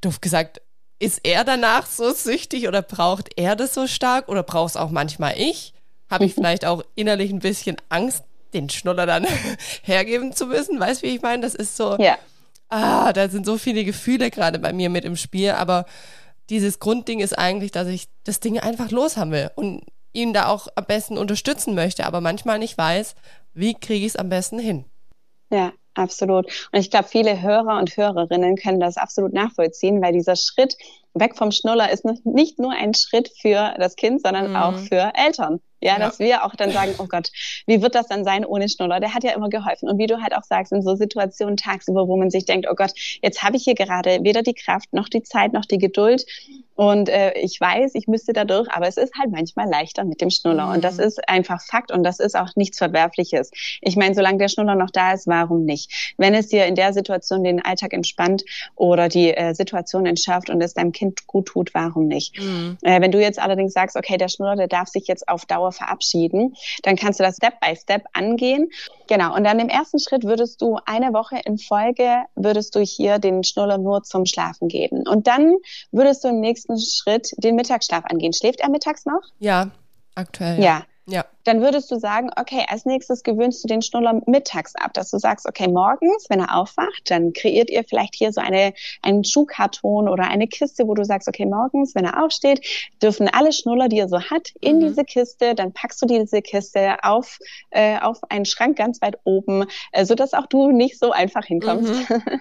doof 0.00 0.20
gesagt, 0.20 0.62
ist 0.98 1.20
er 1.24 1.44
danach 1.44 1.86
so 1.86 2.12
süchtig 2.12 2.68
oder 2.68 2.80
braucht 2.80 3.30
er 3.36 3.54
das 3.54 3.74
so 3.74 3.86
stark 3.86 4.28
oder 4.28 4.42
braucht 4.42 4.70
es 4.70 4.76
auch 4.76 4.90
manchmal 4.90 5.34
ich? 5.36 5.74
Habe 6.10 6.24
ich 6.24 6.34
vielleicht 6.34 6.64
auch 6.64 6.82
innerlich 6.94 7.30
ein 7.30 7.40
bisschen 7.40 7.76
Angst, 7.90 8.24
den 8.54 8.70
Schnuller 8.70 9.04
dann 9.04 9.26
hergeben 9.82 10.32
zu 10.32 10.46
müssen? 10.46 10.80
Weißt 10.80 11.02
du, 11.02 11.06
wie 11.06 11.16
ich 11.16 11.22
meine? 11.22 11.42
Das 11.42 11.54
ist 11.54 11.76
so. 11.76 11.98
Ja 11.98 12.16
ah, 12.74 13.12
da 13.12 13.28
sind 13.28 13.46
so 13.46 13.56
viele 13.58 13.84
Gefühle 13.84 14.30
gerade 14.30 14.58
bei 14.58 14.72
mir 14.72 14.90
mit 14.90 15.04
im 15.04 15.16
Spiel, 15.16 15.50
aber 15.50 15.86
dieses 16.50 16.78
Grundding 16.78 17.20
ist 17.20 17.38
eigentlich, 17.38 17.70
dass 17.70 17.88
ich 17.88 18.06
das 18.24 18.40
Ding 18.40 18.58
einfach 18.58 18.90
loshaben 18.90 19.32
will 19.32 19.50
und 19.54 19.82
ihn 20.12 20.32
da 20.32 20.48
auch 20.48 20.68
am 20.74 20.84
besten 20.84 21.18
unterstützen 21.18 21.74
möchte, 21.74 22.06
aber 22.06 22.20
manchmal 22.20 22.58
nicht 22.58 22.76
weiß, 22.76 23.14
wie 23.52 23.74
kriege 23.74 24.04
ich 24.04 24.12
es 24.12 24.16
am 24.16 24.28
besten 24.28 24.58
hin. 24.58 24.84
Ja, 25.50 25.72
absolut. 25.94 26.46
Und 26.72 26.80
ich 26.80 26.90
glaube, 26.90 27.08
viele 27.08 27.40
Hörer 27.40 27.78
und 27.78 27.96
Hörerinnen 27.96 28.56
können 28.56 28.80
das 28.80 28.96
absolut 28.96 29.32
nachvollziehen, 29.32 30.02
weil 30.02 30.12
dieser 30.12 30.36
Schritt 30.36 30.76
weg 31.14 31.36
vom 31.36 31.52
Schnuller 31.52 31.90
ist 31.90 32.04
nicht 32.24 32.58
nur 32.58 32.72
ein 32.72 32.94
Schritt 32.94 33.30
für 33.40 33.74
das 33.78 33.96
Kind, 33.96 34.22
sondern 34.22 34.50
mhm. 34.50 34.56
auch 34.56 34.78
für 34.78 35.12
Eltern. 35.14 35.60
Ja, 35.84 35.92
ja, 35.92 35.98
dass 35.98 36.18
wir 36.18 36.46
auch 36.46 36.56
dann 36.56 36.70
sagen, 36.70 36.94
oh 36.96 37.06
Gott, 37.06 37.30
wie 37.66 37.82
wird 37.82 37.94
das 37.94 38.06
dann 38.06 38.24
sein 38.24 38.46
ohne 38.46 38.70
Schnuller? 38.70 39.00
Der 39.00 39.12
hat 39.12 39.22
ja 39.22 39.32
immer 39.32 39.50
geholfen. 39.50 39.86
Und 39.86 39.98
wie 39.98 40.06
du 40.06 40.22
halt 40.22 40.34
auch 40.34 40.42
sagst, 40.42 40.72
in 40.72 40.80
so 40.80 40.96
Situationen 40.96 41.58
tagsüber, 41.58 42.08
wo 42.08 42.16
man 42.16 42.30
sich 42.30 42.46
denkt, 42.46 42.66
oh 42.70 42.74
Gott, 42.74 42.92
jetzt 43.22 43.42
habe 43.42 43.58
ich 43.58 43.64
hier 43.64 43.74
gerade 43.74 44.20
weder 44.22 44.40
die 44.40 44.54
Kraft 44.54 44.94
noch 44.94 45.10
die 45.10 45.22
Zeit 45.22 45.52
noch 45.52 45.66
die 45.66 45.76
Geduld. 45.76 46.24
Und 46.74 47.08
äh, 47.08 47.32
ich 47.38 47.60
weiß, 47.60 47.94
ich 47.94 48.06
müsste 48.06 48.32
da 48.32 48.44
durch, 48.44 48.70
aber 48.70 48.88
es 48.88 48.96
ist 48.96 49.14
halt 49.18 49.30
manchmal 49.30 49.68
leichter 49.68 50.04
mit 50.04 50.20
dem 50.20 50.30
Schnuller. 50.30 50.66
Mhm. 50.66 50.72
Und 50.74 50.84
das 50.84 50.96
mhm. 50.98 51.04
ist 51.04 51.28
einfach 51.28 51.62
Fakt 51.62 51.92
und 51.92 52.02
das 52.02 52.20
ist 52.20 52.36
auch 52.36 52.50
nichts 52.56 52.78
Verwerfliches. 52.78 53.50
Ich 53.80 53.96
meine, 53.96 54.14
solange 54.14 54.38
der 54.38 54.48
Schnuller 54.48 54.74
noch 54.74 54.90
da 54.90 55.12
ist, 55.12 55.26
warum 55.26 55.64
nicht? 55.64 56.14
Wenn 56.18 56.34
es 56.34 56.48
dir 56.48 56.66
in 56.66 56.74
der 56.74 56.92
Situation 56.92 57.44
den 57.44 57.64
Alltag 57.64 57.92
entspannt 57.92 58.44
oder 58.74 59.08
die 59.08 59.34
äh, 59.34 59.54
Situation 59.54 60.06
entschärft 60.06 60.50
und 60.50 60.60
es 60.60 60.74
deinem 60.74 60.92
Kind 60.92 61.26
gut 61.26 61.46
tut, 61.46 61.74
warum 61.74 62.08
nicht? 62.08 62.38
Mhm. 62.40 62.78
Äh, 62.82 63.00
wenn 63.00 63.12
du 63.12 63.20
jetzt 63.20 63.38
allerdings 63.38 63.72
sagst, 63.72 63.96
okay, 63.96 64.16
der 64.16 64.28
Schnuller, 64.28 64.56
der 64.56 64.68
darf 64.68 64.88
sich 64.88 65.06
jetzt 65.06 65.28
auf 65.28 65.46
Dauer 65.46 65.72
verabschieden. 65.72 66.54
Dann 66.82 66.96
kannst 66.96 67.20
du 67.20 67.24
das 67.24 67.36
Step 67.36 67.60
by 67.60 67.76
Step 67.76 68.04
angehen. 68.12 68.70
Genau. 69.06 69.34
Und 69.34 69.44
dann 69.44 69.58
im 69.58 69.68
ersten 69.68 69.98
Schritt 69.98 70.24
würdest 70.24 70.62
du 70.62 70.78
eine 70.86 71.12
Woche 71.12 71.40
in 71.44 71.58
Folge, 71.58 72.24
würdest 72.34 72.74
du 72.74 72.80
hier 72.80 73.18
den 73.18 73.44
Schnuller 73.44 73.78
nur 73.78 74.02
zum 74.02 74.26
Schlafen 74.26 74.68
geben. 74.68 75.06
Und 75.06 75.26
dann 75.26 75.56
würdest 75.92 76.24
du 76.24 76.28
im 76.28 76.40
nächsten 76.40 76.78
Schritt 76.78 77.32
den 77.36 77.56
Mittagsschlaf 77.56 78.04
angehen. 78.06 78.32
Schläft 78.32 78.60
er 78.60 78.70
mittags 78.70 79.04
noch? 79.06 79.22
Ja, 79.38 79.70
aktuell. 80.14 80.58
ja. 80.58 80.64
ja. 80.64 80.82
Ja. 81.06 81.24
Dann 81.44 81.60
würdest 81.60 81.90
du 81.90 81.98
sagen, 81.98 82.30
okay, 82.36 82.64
als 82.68 82.86
nächstes 82.86 83.22
gewöhnst 83.22 83.62
du 83.62 83.68
den 83.68 83.82
Schnuller 83.82 84.22
mittags 84.26 84.74
ab, 84.74 84.94
dass 84.94 85.10
du 85.10 85.18
sagst, 85.18 85.46
okay, 85.46 85.68
morgens, 85.68 86.26
wenn 86.30 86.40
er 86.40 86.56
aufwacht, 86.56 87.10
dann 87.10 87.34
kreiert 87.34 87.68
ihr 87.68 87.84
vielleicht 87.84 88.14
hier 88.14 88.32
so 88.32 88.40
eine, 88.40 88.72
einen 89.02 89.24
Schuhkarton 89.24 90.08
oder 90.08 90.24
eine 90.24 90.46
Kiste, 90.46 90.88
wo 90.88 90.94
du 90.94 91.04
sagst, 91.04 91.28
okay, 91.28 91.44
morgens, 91.44 91.94
wenn 91.94 92.06
er 92.06 92.24
aufsteht, 92.24 92.66
dürfen 93.02 93.28
alle 93.28 93.52
Schnuller, 93.52 93.88
die 93.88 93.98
er 93.98 94.08
so 94.08 94.20
hat, 94.20 94.48
in 94.60 94.78
mhm. 94.78 94.88
diese 94.88 95.04
Kiste, 95.04 95.54
dann 95.54 95.72
packst 95.72 96.00
du 96.00 96.06
diese 96.06 96.40
Kiste 96.40 96.96
auf, 97.02 97.38
äh, 97.70 97.98
auf 97.98 98.20
einen 98.30 98.46
Schrank 98.46 98.78
ganz 98.78 99.02
weit 99.02 99.18
oben, 99.24 99.66
äh, 99.92 100.06
sodass 100.06 100.32
auch 100.32 100.46
du 100.46 100.70
nicht 100.70 100.98
so 100.98 101.12
einfach 101.12 101.44
hinkommst. 101.44 101.92
Mhm. 102.08 102.40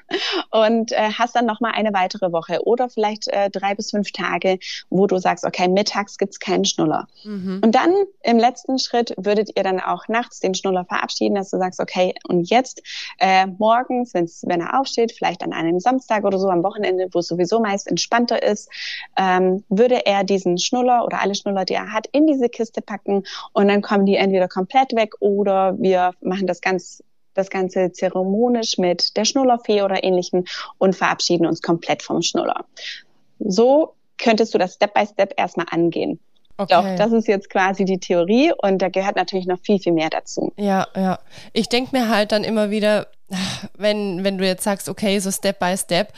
Und 0.52 0.92
äh, 0.94 1.10
hast 1.12 1.36
dann 1.36 1.46
nochmal 1.46 1.74
eine 1.76 1.94
weitere 1.94 2.32
Woche 2.32 2.66
oder 2.66 2.90
vielleicht 2.90 3.28
äh, 3.28 3.50
drei 3.50 3.76
bis 3.76 3.92
fünf 3.92 4.12
Tage, 4.12 4.60
wo 4.90 5.08
du 5.08 5.18
sagst, 5.18 5.44
okay, 5.44 5.68
mittags 5.68 6.18
gibt's 6.18 6.40
keinen 6.40 6.64
Schnuller. 6.64 7.08
Mhm. 7.26 7.60
Und 7.64 7.76
dann 7.76 7.94
im 8.24 8.38
letzten 8.38 8.53
letzten 8.54 8.78
Schritt 8.78 9.16
würdet 9.18 9.50
ihr 9.56 9.64
dann 9.64 9.80
auch 9.80 10.08
nachts 10.08 10.40
den 10.40 10.54
Schnuller 10.54 10.86
verabschieden, 10.86 11.34
dass 11.34 11.50
du 11.50 11.58
sagst, 11.58 11.80
okay, 11.80 12.14
und 12.28 12.48
jetzt 12.52 12.84
äh, 13.18 13.48
morgens, 13.48 14.14
wenn's, 14.14 14.44
wenn 14.46 14.62
er 14.62 14.80
aufsteht, 14.80 15.12
vielleicht 15.12 15.42
an 15.42 15.54
einem 15.54 15.80
Samstag 15.80 16.24
oder 16.24 16.38
so 16.38 16.50
am 16.50 16.62
Wochenende, 16.62 17.08
wo 17.12 17.20
es 17.20 17.28
sowieso 17.28 17.60
meist 17.60 17.88
entspannter 17.88 18.44
ist, 18.44 18.70
ähm, 19.18 19.64
würde 19.70 20.06
er 20.06 20.24
diesen 20.24 20.60
Schnuller 20.60 21.04
oder 21.04 21.20
alle 21.20 21.34
Schnuller, 21.34 21.66
die 21.66 21.74
er 21.74 21.92
hat, 21.92 22.06
in 22.12 22.28
diese 22.28 22.48
Kiste 22.48 22.84
packen 22.84 23.24
und 23.54 23.70
dann 23.70 23.82
kommen 23.82 24.06
die 24.06 24.18
entweder 24.18 24.48
komplett 24.48 24.94
weg 24.94 25.14
oder 25.20 25.76
wir 25.80 26.14
machen 26.22 26.46
das 26.46 26.62
ganz 26.62 27.04
das 27.34 27.50
Ganze 27.50 27.92
zeremonisch 27.92 28.78
mit 28.78 29.18
der 29.18 29.26
Schnullerfee 29.26 29.82
oder 29.82 30.04
ähnlichem 30.04 30.46
und 30.78 30.96
verabschieden 30.96 31.48
uns 31.48 31.64
komplett 31.64 32.04
vom 32.04 32.22
Schnuller. 32.22 32.66
So 33.40 33.96
könntest 34.20 34.54
du 34.54 34.60
das 34.60 34.76
Step 34.76 34.94
by 34.94 35.08
Step 35.08 35.34
erstmal 35.36 35.66
angehen. 35.72 36.20
Okay. 36.58 36.74
Doch, 36.74 36.96
das 36.98 37.12
ist 37.12 37.28
jetzt 37.28 37.50
quasi 37.50 37.84
die 37.84 38.00
Theorie 38.00 38.54
und 38.62 38.80
da 38.82 38.90
gehört 38.90 39.16
natürlich 39.16 39.48
noch 39.48 39.60
viel, 39.60 39.80
viel 39.80 39.94
mehr 39.94 40.10
dazu. 40.10 40.54
Ja, 40.58 40.88
ja. 40.96 41.20
Ich 41.52 41.68
denke 41.68 41.98
mir 41.98 42.10
halt 42.10 42.32
dann 42.32 42.44
immer 42.44 42.70
wieder, 42.70 43.08
wenn, 43.78 44.24
wenn 44.24 44.38
du 44.38 44.46
jetzt 44.46 44.64
sagst, 44.64 44.88
okay, 44.88 45.18
so 45.20 45.32
Step 45.32 45.60
by 45.60 45.76
Step, 45.76 46.14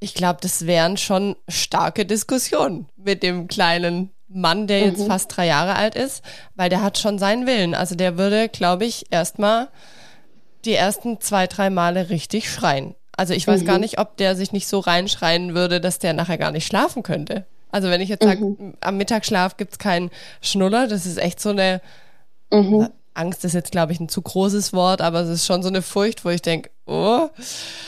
ich 0.00 0.14
glaube, 0.14 0.38
das 0.42 0.66
wären 0.66 0.96
schon 0.96 1.36
starke 1.48 2.06
Diskussionen 2.06 2.88
mit 2.96 3.22
dem 3.22 3.48
kleinen 3.48 4.10
Mann, 4.28 4.66
der 4.66 4.80
jetzt 4.80 5.00
mhm. 5.00 5.06
fast 5.06 5.36
drei 5.36 5.46
Jahre 5.46 5.74
alt 5.74 5.94
ist, 5.94 6.22
weil 6.54 6.68
der 6.68 6.82
hat 6.82 6.98
schon 6.98 7.18
seinen 7.18 7.46
Willen. 7.46 7.74
Also 7.74 7.94
der 7.94 8.18
würde, 8.18 8.48
glaube 8.48 8.84
ich, 8.84 9.06
erstmal 9.10 9.68
die 10.64 10.74
ersten 10.74 11.20
zwei, 11.20 11.46
drei 11.46 11.70
Male 11.70 12.10
richtig 12.10 12.50
schreien. 12.50 12.94
Also 13.16 13.34
ich 13.34 13.46
weiß 13.46 13.62
mhm. 13.62 13.66
gar 13.66 13.78
nicht, 13.78 13.98
ob 13.98 14.16
der 14.16 14.36
sich 14.36 14.52
nicht 14.52 14.68
so 14.68 14.78
reinschreien 14.78 15.54
würde, 15.54 15.80
dass 15.80 15.98
der 15.98 16.12
nachher 16.12 16.38
gar 16.38 16.52
nicht 16.52 16.66
schlafen 16.66 17.02
könnte. 17.02 17.46
Also 17.70 17.90
wenn 17.90 18.00
ich 18.00 18.08
jetzt 18.08 18.24
sage, 18.24 18.44
mhm. 18.44 18.74
am 18.80 18.96
Mittagsschlaf 18.96 19.56
gibt 19.56 19.72
es 19.72 19.78
keinen 19.78 20.10
Schnuller, 20.40 20.88
das 20.88 21.06
ist 21.06 21.18
echt 21.18 21.40
so 21.40 21.50
eine 21.50 21.80
mhm. 22.50 22.88
Angst 23.14 23.44
ist 23.44 23.54
jetzt, 23.54 23.72
glaube 23.72 23.92
ich, 23.92 24.00
ein 24.00 24.08
zu 24.08 24.22
großes 24.22 24.72
Wort, 24.72 25.00
aber 25.00 25.20
es 25.20 25.28
ist 25.28 25.46
schon 25.46 25.62
so 25.62 25.68
eine 25.68 25.82
Furcht, 25.82 26.24
wo 26.24 26.30
ich 26.30 26.40
denke, 26.40 26.70
oh, 26.86 27.28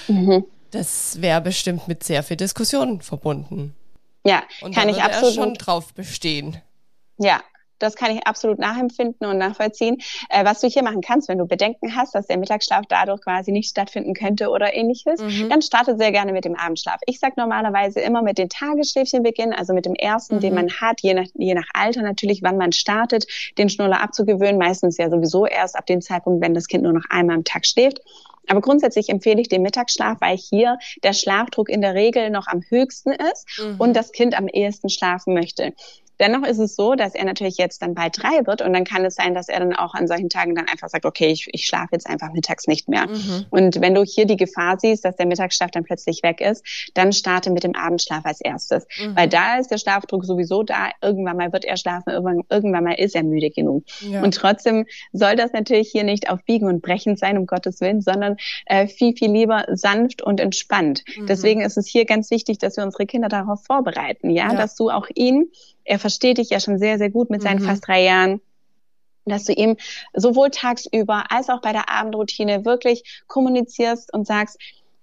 mhm. 0.09 0.45
das 0.73 1.23
wäre 1.23 1.41
bestimmt 1.41 1.87
mit 1.89 2.03
sehr 2.03 2.23
viel 2.23 2.37
Diskussionen 2.37 3.01
verbunden. 3.01 3.75
Ja, 4.25 4.43
Und 4.61 4.75
kann 4.75 4.89
ich 4.89 5.03
absolut 5.03 5.35
schon 5.35 5.55
drauf 5.55 5.95
bestehen. 5.95 6.61
Ja, 7.17 7.41
das 7.81 7.97
kann 7.97 8.13
ich 8.13 8.27
absolut 8.27 8.59
nachempfinden 8.59 9.27
und 9.27 9.39
nachvollziehen. 9.39 9.99
Äh, 10.29 10.45
was 10.45 10.61
du 10.61 10.69
hier 10.69 10.85
machen 10.85 11.01
kannst, 11.01 11.29
wenn 11.29 11.39
du 11.39 11.47
Bedenken 11.47 11.97
hast, 11.97 12.15
dass 12.15 12.27
der 12.27 12.39
Mittagsschlaf 12.39 12.85
dadurch 12.89 13.21
quasi 13.21 13.51
nicht 13.51 13.69
stattfinden 13.69 14.15
könnte 14.15 14.51
oder 14.51 14.75
ähnliches, 14.75 15.21
mhm. 15.21 15.49
dann 15.49 15.63
starte 15.63 15.97
sehr 15.97 16.13
gerne 16.13 16.33
mit 16.33 16.45
dem 16.45 16.55
Abendschlaf. 16.55 17.01
Ich 17.07 17.19
sage 17.19 17.35
normalerweise 17.37 18.01
immer 18.01 18.23
mit 18.23 18.39
den 18.39 18.49
Tagesschläfchen 18.49 19.23
beginnen, 19.23 19.53
also 19.53 19.75
mit 19.75 19.87
dem 19.87 19.95
ersten, 19.95 20.37
mhm. 20.37 20.41
den 20.41 20.55
man 20.55 20.71
hat, 20.71 21.01
je 21.01 21.15
nach, 21.15 21.27
je 21.35 21.55
nach 21.55 21.69
Alter 21.75 22.03
natürlich, 22.03 22.43
wann 22.43 22.57
man 22.57 22.73
startet, 22.73 23.27
den 23.59 23.69
Schnuller 23.69 24.03
abzugewöhnen. 24.03 24.59
Meistens 24.59 24.99
ja 24.99 25.11
sowieso 25.11 25.47
erst 25.47 25.77
ab 25.77 25.87
dem 25.87 26.01
Zeitpunkt, 26.01 26.43
wenn 26.43 26.55
das 26.55 26.69
Kind 26.69 26.85
nur 26.85 26.93
noch 26.93 27.05
einmal 27.09 27.37
am 27.37 27.45
Tag 27.45 27.67
schläft. 27.67 28.01
Aber 28.49 28.61
grundsätzlich 28.61 29.09
empfehle 29.09 29.41
ich 29.41 29.49
den 29.49 29.63
Mittagsschlaf, 29.63 30.21
weil 30.21 30.37
hier 30.37 30.79
der 31.03 31.13
Schlafdruck 31.13 31.69
in 31.69 31.81
der 31.81 31.95
Regel 31.95 32.31
noch 32.31 32.47
am 32.49 32.63
höchsten 32.69 33.13
ist 33.13 33.47
mhm. 33.59 33.77
und 33.79 33.95
das 33.95 34.13
Kind 34.13 34.37
am 34.37 34.49
ehesten 34.49 34.89
schlafen 34.89 35.35
möchte. 35.35 35.73
Dennoch 36.21 36.47
ist 36.47 36.59
es 36.59 36.77
so, 36.77 36.95
dass 36.95 37.15
er 37.15 37.25
natürlich 37.25 37.57
jetzt 37.57 37.81
dann 37.81 37.95
bald 37.95 38.23
drei 38.23 38.47
wird 38.47 38.61
und 38.61 38.73
dann 38.75 38.85
kann 38.85 39.05
es 39.07 39.15
sein, 39.15 39.35
dass 39.35 39.49
er 39.49 39.59
dann 39.59 39.75
auch 39.75 39.95
an 39.95 40.07
solchen 40.07 40.29
Tagen 40.29 40.55
dann 40.55 40.69
einfach 40.69 40.89
sagt, 40.89 41.07
okay, 41.07 41.29
ich, 41.29 41.49
ich 41.53 41.67
schlafe 41.67 41.89
jetzt 41.93 42.07
einfach 42.07 42.33
mittags 42.33 42.67
nicht 42.67 42.89
mehr. 42.89 43.09
Mhm. 43.09 43.47
Und 43.49 43.81
wenn 43.81 43.95
du 43.95 44.05
hier 44.05 44.27
die 44.27 44.37
Gefahr 44.37 44.79
siehst, 44.79 45.05
dass 45.05 45.17
der 45.17 45.27
Mittagsschlaf 45.27 45.71
dann 45.71 45.85
plötzlich 45.85 46.23
weg 46.23 46.43
ist, 46.43 46.65
dann 46.95 47.13
starte 47.13 47.51
mit 47.51 47.65
dem 47.65 47.75
Abendschlaf 47.75 48.25
als 48.25 48.41
erstes. 48.43 48.87
Mhm. 48.99 49.17
Weil 49.17 49.29
da 49.29 49.59
ist 49.59 49.71
der 49.71 49.79
Schlafdruck 49.79 50.25
sowieso 50.27 50.63
da. 50.63 50.91
Irgendwann 51.01 51.39
mal 51.39 51.53
wird 51.53 51.65
er 51.65 51.79
schlafen, 51.79 52.11
irgendwann, 52.11 52.43
irgendwann 52.51 52.85
mal 52.85 52.95
ist 52.95 53.17
er 53.17 53.23
müde 53.23 53.51
genug. 53.51 53.85
Ja. 54.01 54.23
Und 54.23 54.35
trotzdem 54.35 54.85
soll 55.13 55.37
das 55.37 55.55
natürlich 55.55 55.91
hier 55.91 56.05
nicht 56.05 56.29
auf 56.29 56.45
Biegen 56.45 56.69
und 56.69 56.83
Brechen 56.83 57.17
sein, 57.17 57.39
um 57.39 57.47
Gottes 57.47 57.81
Willen, 57.81 58.03
sondern 58.03 58.37
äh, 58.67 58.87
viel, 58.87 59.17
viel 59.17 59.31
lieber 59.31 59.65
sanft 59.73 60.21
und 60.21 60.39
entspannt. 60.39 61.03
Mhm. 61.17 61.27
Deswegen 61.27 61.63
ist 61.63 61.79
es 61.79 61.87
hier 61.87 62.05
ganz 62.05 62.31
wichtig, 62.31 62.59
dass 62.59 62.77
wir 62.77 62.85
unsere 62.85 63.07
Kinder 63.07 63.29
darauf 63.29 63.65
vorbereiten, 63.65 64.29
ja, 64.29 64.53
ja. 64.53 64.55
dass 64.55 64.75
du 64.75 64.91
auch 64.91 65.07
ihn 65.15 65.51
er 65.91 65.99
versteht 65.99 66.39
dich 66.39 66.51
ja 66.51 66.61
schon 66.61 66.79
sehr, 66.79 66.99
sehr 66.99 67.11
gut 67.11 67.31
mit 67.31 67.43
seinen 67.43 67.61
mhm. 67.61 67.67
fast 67.67 67.87
drei 67.87 68.03
Jahren 68.03 68.41
dass 69.27 69.45
du 69.45 69.53
ihm 69.53 69.77
sowohl 70.15 70.51
tagsüber 70.51 71.25
als 71.31 71.51
auch 71.51 71.61
bei 71.61 71.73
der 71.73 71.91
Abendroutine 71.91 72.65
wirklich 72.65 73.23
kommunizierst 73.29 74.13
und 74.15 74.27
sagst, 74.27 74.59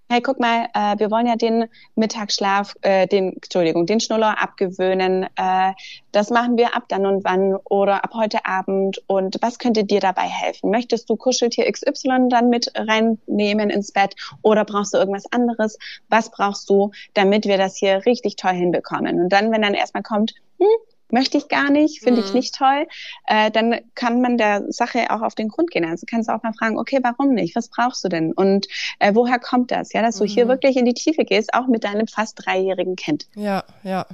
hey, 0.10 0.22
guck 0.22 0.40
mal, 0.40 0.68
äh, 0.74 0.98
wir 1.00 1.12
wollen 1.12 1.28
ja 1.28 1.36
den 1.36 1.66
Mittagsschlaf, 1.96 2.74
äh, 2.82 3.08
den, 3.08 3.34
Entschuldigung, 3.34 3.86
den 3.86 4.00
Schnuller 4.00 4.42
abgewöhnen. 4.42 5.28
Äh, 5.36 5.74
das 6.14 6.30
machen 6.30 6.58
wir 6.58 6.76
ab 6.76 6.86
dann 6.88 7.06
und 7.06 7.26
wann 7.26 7.58
oder 7.70 8.04
ab 8.04 8.12
heute 8.14 8.46
Abend. 8.46 9.02
Und 9.08 9.38
was 9.42 9.60
könnte 9.60 9.84
dir 9.84 10.00
dabei 10.00 10.24
helfen? 10.24 10.72
Möchtest 10.72 11.10
du 11.10 11.18
Kuscheltier 11.18 11.70
XY 11.72 12.30
dann 12.30 12.50
mit 12.50 12.72
reinnehmen 12.76 13.70
ins 13.70 13.92
Bett 13.92 14.16
oder 14.42 14.64
brauchst 14.64 14.94
du 14.94 14.98
irgendwas 14.98 15.32
anderes? 15.32 15.78
Was 16.08 16.32
brauchst 16.32 16.70
du, 16.70 16.92
damit 17.14 17.46
wir 17.46 17.58
das 17.58 17.76
hier 17.76 18.06
richtig 18.06 18.38
toll 18.38 18.54
hinbekommen? 18.54 19.20
Und 19.20 19.30
dann, 19.30 19.52
wenn 19.52 19.62
dann 19.62 19.74
erstmal 19.74 20.04
kommt, 20.04 20.34
hm, 20.60 20.68
möchte 21.12 21.38
ich 21.38 21.48
gar 21.48 21.70
nicht, 21.70 22.02
finde 22.02 22.22
mhm. 22.22 22.28
ich 22.28 22.34
nicht 22.34 22.56
toll, 22.56 22.88
äh, 23.26 23.52
dann 23.52 23.80
kann 23.96 24.22
man 24.22 24.38
der 24.38 24.72
Sache 24.72 25.10
auch 25.10 25.22
auf 25.22 25.36
den 25.36 25.50
Grund 25.50 25.72
gehen. 25.72 25.86
Also 25.86 26.06
kannst 26.10 26.30
du 26.30 26.34
auch 26.34 26.44
mal 26.44 26.54
fragen, 26.54 26.78
okay, 26.78 27.00
warum 27.02 27.34
nicht? 27.34 27.56
Was 27.56 27.70
brauchst 27.70 28.04
du 28.04 28.10
denn? 28.10 28.34
Und 28.34 28.68
äh, 29.00 29.14
woher 29.16 29.40
kommt 29.40 29.72
das? 29.72 29.94
Ja, 29.94 30.02
dass 30.02 30.18
du 30.18 30.26
hier 30.26 30.46
mhm. 30.46 30.50
wirklich 30.50 30.78
in 30.78 30.86
die 30.86 30.94
Tiefe 30.94 31.24
gehst, 31.24 31.54
auch 31.54 31.68
mit 31.68 31.84
deinem 31.84 32.08
fast 32.08 32.46
dreijährigen 32.46 32.96
Kind. 32.96 33.28
Ja, 33.36 33.64
ja. 33.84 34.06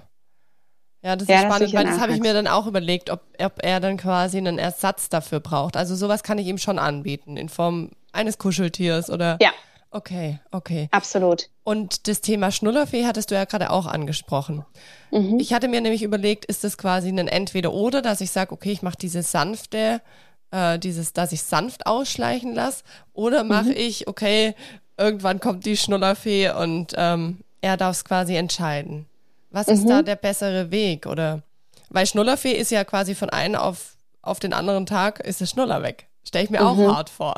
Ja, 1.05 1.17
das 1.17 1.23
ist 1.27 1.29
ja, 1.29 1.41
spannend, 1.41 1.73
weil 1.73 1.83
das 1.83 1.99
habe 1.99 2.13
ich 2.13 2.21
mir 2.21 2.33
dann 2.33 2.47
auch 2.47 2.65
überlegt, 2.65 3.09
ob, 3.09 3.19
ob 3.37 3.53
er 3.61 3.81
dann 3.81 3.97
quasi 3.97 4.37
einen 4.37 4.57
Ersatz 4.57 5.09
dafür 5.09 5.41
braucht. 5.41 5.75
Also 5.75 5.95
sowas 5.95 6.23
kann 6.23 6.37
ich 6.37 6.47
ihm 6.47 6.57
schon 6.57 6.79
anbieten, 6.79 7.35
in 7.35 7.49
Form 7.49 7.89
eines 8.13 8.37
Kuscheltiers 8.37 9.09
oder. 9.09 9.37
Ja. 9.41 9.51
Okay, 9.93 10.39
okay. 10.49 10.89
Absolut. 10.89 11.49
Und 11.63 12.07
das 12.07 12.21
Thema 12.21 12.51
Schnullerfee 12.51 13.05
hattest 13.05 13.29
du 13.29 13.35
ja 13.35 13.45
gerade 13.45 13.69
auch 13.69 13.85
angesprochen. 13.85 14.65
Mhm. 15.11 15.39
Ich 15.39 15.53
hatte 15.53 15.67
mir 15.67 15.81
nämlich 15.81 16.01
überlegt, 16.01 16.45
ist 16.45 16.63
das 16.63 16.79
quasi 16.79 17.09
ein 17.09 17.27
Entweder-Oder, 17.27 18.01
dass 18.01 18.19
ich 18.19 18.31
sage, 18.31 18.53
okay, 18.53 18.71
ich 18.71 18.81
mache 18.81 18.97
diese 18.99 19.21
sanfte, 19.21 20.01
äh, 20.49 20.79
dieses, 20.79 21.13
dass 21.13 21.31
ich 21.31 21.43
sanft 21.43 21.85
ausschleichen 21.85 22.55
lasse, 22.55 22.83
oder 23.13 23.43
mache 23.43 23.69
mhm. 23.69 23.77
ich, 23.77 24.07
okay, 24.07 24.55
irgendwann 24.97 25.39
kommt 25.39 25.63
die 25.67 25.77
Schnullerfee 25.77 26.49
und 26.49 26.93
ähm, 26.97 27.41
er 27.61 27.77
darf 27.77 27.95
es 27.95 28.03
quasi 28.03 28.35
entscheiden. 28.35 29.05
Was 29.51 29.67
mhm. 29.67 29.73
ist 29.73 29.87
da 29.87 30.01
der 30.01 30.15
bessere 30.15 30.71
Weg? 30.71 31.05
Oder 31.05 31.43
weil 31.91 32.07
Schnullerfee 32.07 32.53
ist 32.53 32.71
ja 32.71 32.83
quasi 32.83 33.13
von 33.13 33.29
einem 33.29 33.55
auf, 33.55 33.95
auf 34.23 34.39
den 34.39 34.53
anderen 34.53 34.87
Tag 34.87 35.19
ist 35.19 35.39
der 35.39 35.45
Schnuller 35.45 35.83
weg. 35.83 36.07
Stelle 36.23 36.45
ich 36.45 36.49
mir 36.49 36.65
auch 36.65 36.77
mhm. 36.77 36.95
hart 36.95 37.11
vor. 37.11 37.35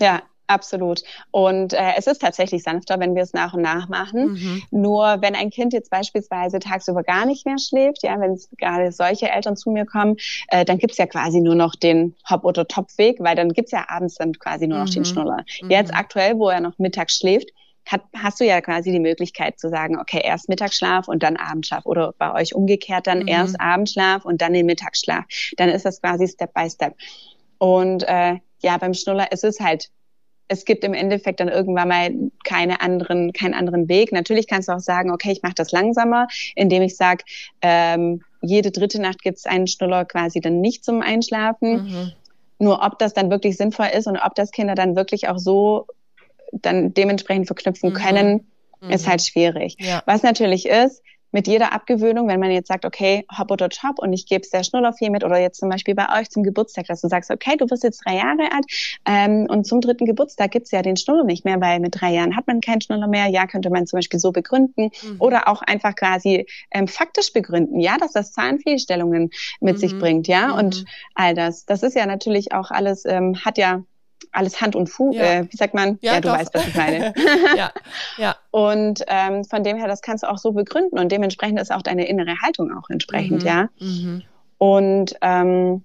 Ja, 0.00 0.22
Absolut. 0.52 1.02
Und 1.30 1.72
äh, 1.72 1.92
es 1.96 2.06
ist 2.06 2.20
tatsächlich 2.20 2.62
sanfter, 2.62 3.00
wenn 3.00 3.14
wir 3.14 3.22
es 3.22 3.32
nach 3.32 3.54
und 3.54 3.62
nach 3.62 3.88
machen. 3.88 4.32
Mhm. 4.32 4.62
Nur 4.70 5.22
wenn 5.22 5.34
ein 5.34 5.48
Kind 5.48 5.72
jetzt 5.72 5.90
beispielsweise 5.90 6.58
tagsüber 6.58 7.02
gar 7.02 7.24
nicht 7.24 7.46
mehr 7.46 7.56
schläft, 7.58 8.02
ja, 8.02 8.20
wenn 8.20 8.38
gerade 8.58 8.92
solche 8.92 9.30
Eltern 9.30 9.56
zu 9.56 9.70
mir 9.70 9.86
kommen, 9.86 10.16
äh, 10.48 10.66
dann 10.66 10.76
gibt's 10.76 10.98
ja 10.98 11.06
quasi 11.06 11.40
nur 11.40 11.54
noch 11.54 11.74
den 11.74 12.14
Hop- 12.28 12.44
oder 12.44 12.68
Topfweg, 12.68 13.16
weil 13.20 13.34
dann 13.34 13.54
gibt's 13.54 13.72
ja 13.72 13.86
abends 13.88 14.16
dann 14.16 14.34
quasi 14.34 14.66
nur 14.66 14.78
noch 14.78 14.88
mhm. 14.88 14.92
den 14.92 15.04
Schnuller. 15.06 15.44
Mhm. 15.62 15.70
Jetzt 15.70 15.94
aktuell, 15.94 16.38
wo 16.38 16.50
er 16.50 16.60
noch 16.60 16.78
mittags 16.78 17.16
schläft, 17.16 17.48
hat, 17.86 18.02
hast 18.14 18.38
du 18.40 18.44
ja 18.44 18.60
quasi 18.60 18.92
die 18.92 19.00
Möglichkeit 19.00 19.58
zu 19.58 19.70
sagen, 19.70 19.98
okay, 19.98 20.20
erst 20.22 20.50
Mittagsschlaf 20.50 21.08
und 21.08 21.22
dann 21.22 21.36
Abendschlaf 21.36 21.86
oder 21.86 22.12
bei 22.18 22.32
euch 22.34 22.54
umgekehrt 22.54 23.06
dann 23.06 23.20
mhm. 23.20 23.28
erst 23.28 23.58
Abendschlaf 23.58 24.26
und 24.26 24.42
dann 24.42 24.52
den 24.52 24.66
Mittagsschlaf. 24.66 25.24
Dann 25.56 25.70
ist 25.70 25.86
das 25.86 26.02
quasi 26.02 26.28
Step 26.28 26.52
by 26.52 26.68
Step. 26.68 26.94
Und 27.58 28.02
äh, 28.06 28.36
ja, 28.62 28.76
beim 28.78 28.94
Schnuller 28.94 29.28
es 29.30 29.42
ist 29.42 29.60
halt 29.60 29.88
es 30.48 30.64
gibt 30.64 30.84
im 30.84 30.94
Endeffekt 30.94 31.40
dann 31.40 31.48
irgendwann 31.48 31.88
mal 31.88 32.10
keine 32.44 32.80
anderen, 32.80 33.32
keinen 33.32 33.54
anderen 33.54 33.88
Weg. 33.88 34.12
Natürlich 34.12 34.46
kannst 34.46 34.68
du 34.68 34.72
auch 34.72 34.80
sagen, 34.80 35.10
okay, 35.10 35.32
ich 35.32 35.42
mache 35.42 35.54
das 35.54 35.72
langsamer, 35.72 36.28
indem 36.54 36.82
ich 36.82 36.96
sage, 36.96 37.24
ähm, 37.62 38.22
jede 38.42 38.70
dritte 38.70 39.00
Nacht 39.00 39.22
gibt 39.22 39.38
es 39.38 39.46
einen 39.46 39.66
Schnuller 39.66 40.04
quasi 40.04 40.40
dann 40.40 40.60
nicht 40.60 40.84
zum 40.84 41.00
Einschlafen. 41.00 41.84
Mhm. 41.84 42.12
Nur 42.58 42.82
ob 42.82 42.98
das 42.98 43.14
dann 43.14 43.30
wirklich 43.30 43.56
sinnvoll 43.56 43.88
ist 43.96 44.06
und 44.06 44.18
ob 44.18 44.34
das 44.34 44.50
Kinder 44.50 44.74
dann 44.74 44.94
wirklich 44.94 45.28
auch 45.28 45.38
so 45.38 45.86
dann 46.52 46.92
dementsprechend 46.92 47.46
verknüpfen 47.46 47.90
mhm. 47.90 47.94
können, 47.94 48.46
mhm. 48.80 48.90
ist 48.90 49.08
halt 49.08 49.22
schwierig. 49.22 49.76
Ja. 49.78 50.02
Was 50.06 50.22
natürlich 50.22 50.68
ist, 50.68 51.02
mit 51.32 51.46
jeder 51.48 51.72
Abgewöhnung, 51.72 52.28
wenn 52.28 52.38
man 52.38 52.50
jetzt 52.50 52.68
sagt, 52.68 52.84
okay, 52.84 53.26
hopp 53.36 53.50
oder 53.50 53.68
top 53.68 53.98
und 53.98 54.12
ich 54.12 54.26
gebe 54.26 54.42
es 54.42 54.50
der 54.50 54.62
Schnullerfee 54.62 55.10
mit 55.10 55.24
oder 55.24 55.38
jetzt 55.38 55.58
zum 55.58 55.68
Beispiel 55.68 55.94
bei 55.94 56.20
euch 56.20 56.30
zum 56.30 56.42
Geburtstag, 56.42 56.86
dass 56.86 57.00
du 57.00 57.08
sagst, 57.08 57.30
okay, 57.30 57.56
du 57.56 57.68
wirst 57.70 57.82
jetzt 57.82 58.02
drei 58.04 58.16
Jahre 58.16 58.52
alt 58.52 58.66
ähm, 59.06 59.46
und 59.48 59.66
zum 59.66 59.80
dritten 59.80 60.04
Geburtstag 60.04 60.50
gibt's 60.52 60.70
ja 60.70 60.82
den 60.82 60.96
Schnuller 60.96 61.24
nicht 61.24 61.44
mehr, 61.44 61.60
weil 61.60 61.80
mit 61.80 62.00
drei 62.00 62.12
Jahren 62.12 62.36
hat 62.36 62.46
man 62.46 62.60
keinen 62.60 62.80
Schnuller 62.80 63.08
mehr. 63.08 63.26
Ja, 63.28 63.46
könnte 63.46 63.70
man 63.70 63.86
zum 63.86 63.98
Beispiel 63.98 64.20
so 64.20 64.30
begründen 64.30 64.90
mhm. 65.02 65.16
oder 65.18 65.48
auch 65.48 65.62
einfach 65.62 65.94
quasi 65.96 66.46
ähm, 66.70 66.86
faktisch 66.86 67.32
begründen, 67.32 67.80
ja, 67.80 67.96
dass 67.96 68.12
das 68.12 68.32
Zahnfehlstellungen 68.32 69.30
mit 69.60 69.76
mhm. 69.76 69.80
sich 69.80 69.98
bringt, 69.98 70.28
ja, 70.28 70.48
mhm. 70.48 70.58
und 70.58 70.84
all 71.14 71.34
das. 71.34 71.64
Das 71.64 71.82
ist 71.82 71.96
ja 71.96 72.06
natürlich 72.06 72.52
auch 72.52 72.70
alles, 72.70 73.04
ähm, 73.06 73.36
hat 73.44 73.58
ja 73.58 73.82
alles 74.32 74.60
Hand 74.60 74.74
und 74.74 74.88
Fuß, 74.88 75.14
ja. 75.14 75.22
äh, 75.22 75.46
wie 75.50 75.56
sagt 75.56 75.74
man? 75.74 75.98
Ja, 76.00 76.14
ja 76.14 76.20
du 76.20 76.28
doch. 76.28 76.38
weißt, 76.38 76.54
was 76.54 76.66
ich 76.66 76.74
meine. 76.74 77.14
ja, 77.56 77.72
ja. 78.16 78.36
Und 78.50 79.04
ähm, 79.06 79.44
von 79.44 79.62
dem 79.62 79.76
her, 79.76 79.86
das 79.86 80.02
kannst 80.02 80.24
du 80.24 80.30
auch 80.30 80.38
so 80.38 80.52
begründen 80.52 80.98
und 80.98 81.12
dementsprechend 81.12 81.60
ist 81.60 81.72
auch 81.72 81.82
deine 81.82 82.08
innere 82.08 82.40
Haltung 82.40 82.72
auch 82.76 82.88
entsprechend, 82.90 83.42
mhm. 83.42 83.48
ja. 83.48 83.68
Mhm. 83.78 84.22
Und 84.58 85.14
ähm, 85.20 85.84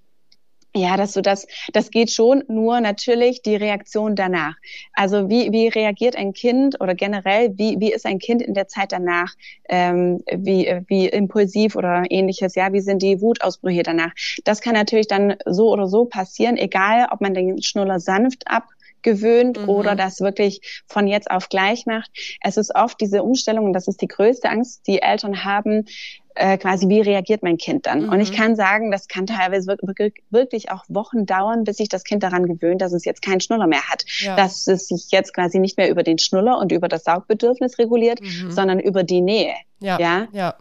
ja, 0.78 0.96
dass 0.96 1.12
du 1.12 1.22
das, 1.22 1.46
das 1.72 1.90
geht 1.90 2.10
schon, 2.10 2.44
nur 2.48 2.80
natürlich 2.80 3.42
die 3.42 3.56
Reaktion 3.56 4.16
danach. 4.16 4.54
Also 4.92 5.28
wie, 5.28 5.52
wie 5.52 5.68
reagiert 5.68 6.16
ein 6.16 6.32
Kind 6.32 6.80
oder 6.80 6.94
generell, 6.94 7.52
wie, 7.56 7.76
wie 7.80 7.92
ist 7.92 8.06
ein 8.06 8.18
Kind 8.18 8.42
in 8.42 8.54
der 8.54 8.68
Zeit 8.68 8.92
danach, 8.92 9.34
ähm, 9.68 10.22
wie, 10.32 10.82
wie 10.86 11.08
impulsiv 11.08 11.76
oder 11.76 12.04
ähnliches, 12.08 12.54
ja, 12.54 12.72
wie 12.72 12.80
sind 12.80 13.02
die 13.02 13.20
Wutausbrüche 13.20 13.82
danach? 13.82 14.12
Das 14.44 14.60
kann 14.60 14.74
natürlich 14.74 15.08
dann 15.08 15.36
so 15.44 15.70
oder 15.70 15.86
so 15.86 16.04
passieren, 16.04 16.56
egal 16.56 17.08
ob 17.10 17.20
man 17.20 17.34
den 17.34 17.62
Schnuller 17.62 18.00
sanft 18.00 18.44
abgewöhnt 18.46 19.60
mhm. 19.60 19.68
oder 19.68 19.96
das 19.96 20.20
wirklich 20.20 20.82
von 20.86 21.06
jetzt 21.06 21.30
auf 21.30 21.48
gleich 21.48 21.86
macht. 21.86 22.10
Es 22.40 22.56
ist 22.56 22.74
oft 22.74 23.00
diese 23.00 23.22
Umstellung, 23.22 23.66
und 23.66 23.72
das 23.72 23.88
ist 23.88 24.00
die 24.00 24.08
größte 24.08 24.48
Angst, 24.48 24.86
die 24.86 25.02
Eltern 25.02 25.44
haben, 25.44 25.86
äh, 26.38 26.56
quasi, 26.56 26.88
wie 26.88 27.00
reagiert 27.00 27.42
mein 27.42 27.56
Kind 27.56 27.86
dann? 27.86 28.04
Mhm. 28.04 28.08
Und 28.10 28.20
ich 28.20 28.30
mhm. 28.30 28.36
kann 28.36 28.56
sagen, 28.56 28.90
das 28.90 29.08
kann 29.08 29.26
teilweise 29.26 29.76
wirklich 30.30 30.70
auch 30.70 30.84
Wochen 30.88 31.26
dauern, 31.26 31.64
bis 31.64 31.76
sich 31.78 31.88
das 31.88 32.04
Kind 32.04 32.22
daran 32.22 32.46
gewöhnt, 32.46 32.80
dass 32.80 32.92
es 32.92 33.04
jetzt 33.04 33.22
keinen 33.22 33.40
Schnuller 33.40 33.66
mehr 33.66 33.88
hat. 33.88 34.04
Ja. 34.20 34.36
Dass 34.36 34.66
es 34.66 34.88
sich 34.88 35.10
jetzt 35.10 35.34
quasi 35.34 35.58
nicht 35.58 35.76
mehr 35.76 35.90
über 35.90 36.02
den 36.02 36.18
Schnuller 36.18 36.58
und 36.58 36.72
über 36.72 36.88
das 36.88 37.04
Saugbedürfnis 37.04 37.78
reguliert, 37.78 38.20
mhm. 38.20 38.50
sondern 38.50 38.78
über 38.78 39.02
die 39.02 39.20
Nähe. 39.20 39.54
Ja. 39.80 39.98
Ja. 39.98 40.28
Ja. 40.32 40.54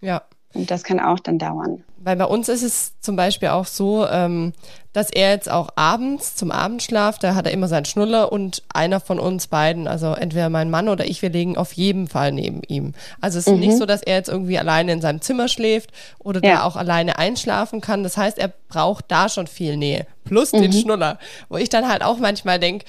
ja. 0.00 0.22
Und 0.54 0.70
das 0.70 0.82
kann 0.82 1.00
auch 1.00 1.18
dann 1.18 1.38
dauern. 1.38 1.82
Weil 2.04 2.16
bei 2.16 2.24
uns 2.24 2.48
ist 2.48 2.62
es 2.62 2.98
zum 3.00 3.14
Beispiel 3.14 3.48
auch 3.48 3.66
so, 3.66 4.06
ähm, 4.08 4.52
dass 4.92 5.10
er 5.10 5.30
jetzt 5.30 5.50
auch 5.50 5.68
abends 5.76 6.34
zum 6.34 6.50
Abendschlaf, 6.50 7.18
da 7.18 7.34
hat 7.34 7.46
er 7.46 7.52
immer 7.52 7.68
seinen 7.68 7.84
Schnuller 7.84 8.32
und 8.32 8.62
einer 8.74 8.98
von 8.98 9.20
uns 9.20 9.46
beiden, 9.46 9.86
also 9.86 10.12
entweder 10.12 10.50
mein 10.50 10.68
Mann 10.68 10.88
oder 10.88 11.06
ich, 11.06 11.22
wir 11.22 11.30
legen 11.30 11.56
auf 11.56 11.72
jeden 11.72 12.08
Fall 12.08 12.32
neben 12.32 12.62
ihm. 12.66 12.92
Also 13.20 13.38
es 13.38 13.46
ist 13.46 13.52
mhm. 13.52 13.60
nicht 13.60 13.78
so, 13.78 13.86
dass 13.86 14.02
er 14.02 14.16
jetzt 14.16 14.28
irgendwie 14.28 14.58
alleine 14.58 14.92
in 14.92 15.00
seinem 15.00 15.20
Zimmer 15.20 15.46
schläft 15.46 15.90
oder 16.18 16.44
ja. 16.44 16.56
da 16.56 16.64
auch 16.64 16.76
alleine 16.76 17.18
einschlafen 17.18 17.80
kann. 17.80 18.02
Das 18.02 18.16
heißt, 18.16 18.36
er 18.36 18.52
braucht 18.68 19.04
da 19.08 19.28
schon 19.28 19.46
viel 19.46 19.76
Nähe. 19.76 20.06
Plus 20.24 20.52
mhm. 20.52 20.62
den 20.62 20.72
Schnuller. 20.72 21.18
Wo 21.48 21.56
ich 21.56 21.68
dann 21.68 21.88
halt 21.88 22.02
auch 22.02 22.18
manchmal 22.18 22.58
denke, 22.58 22.84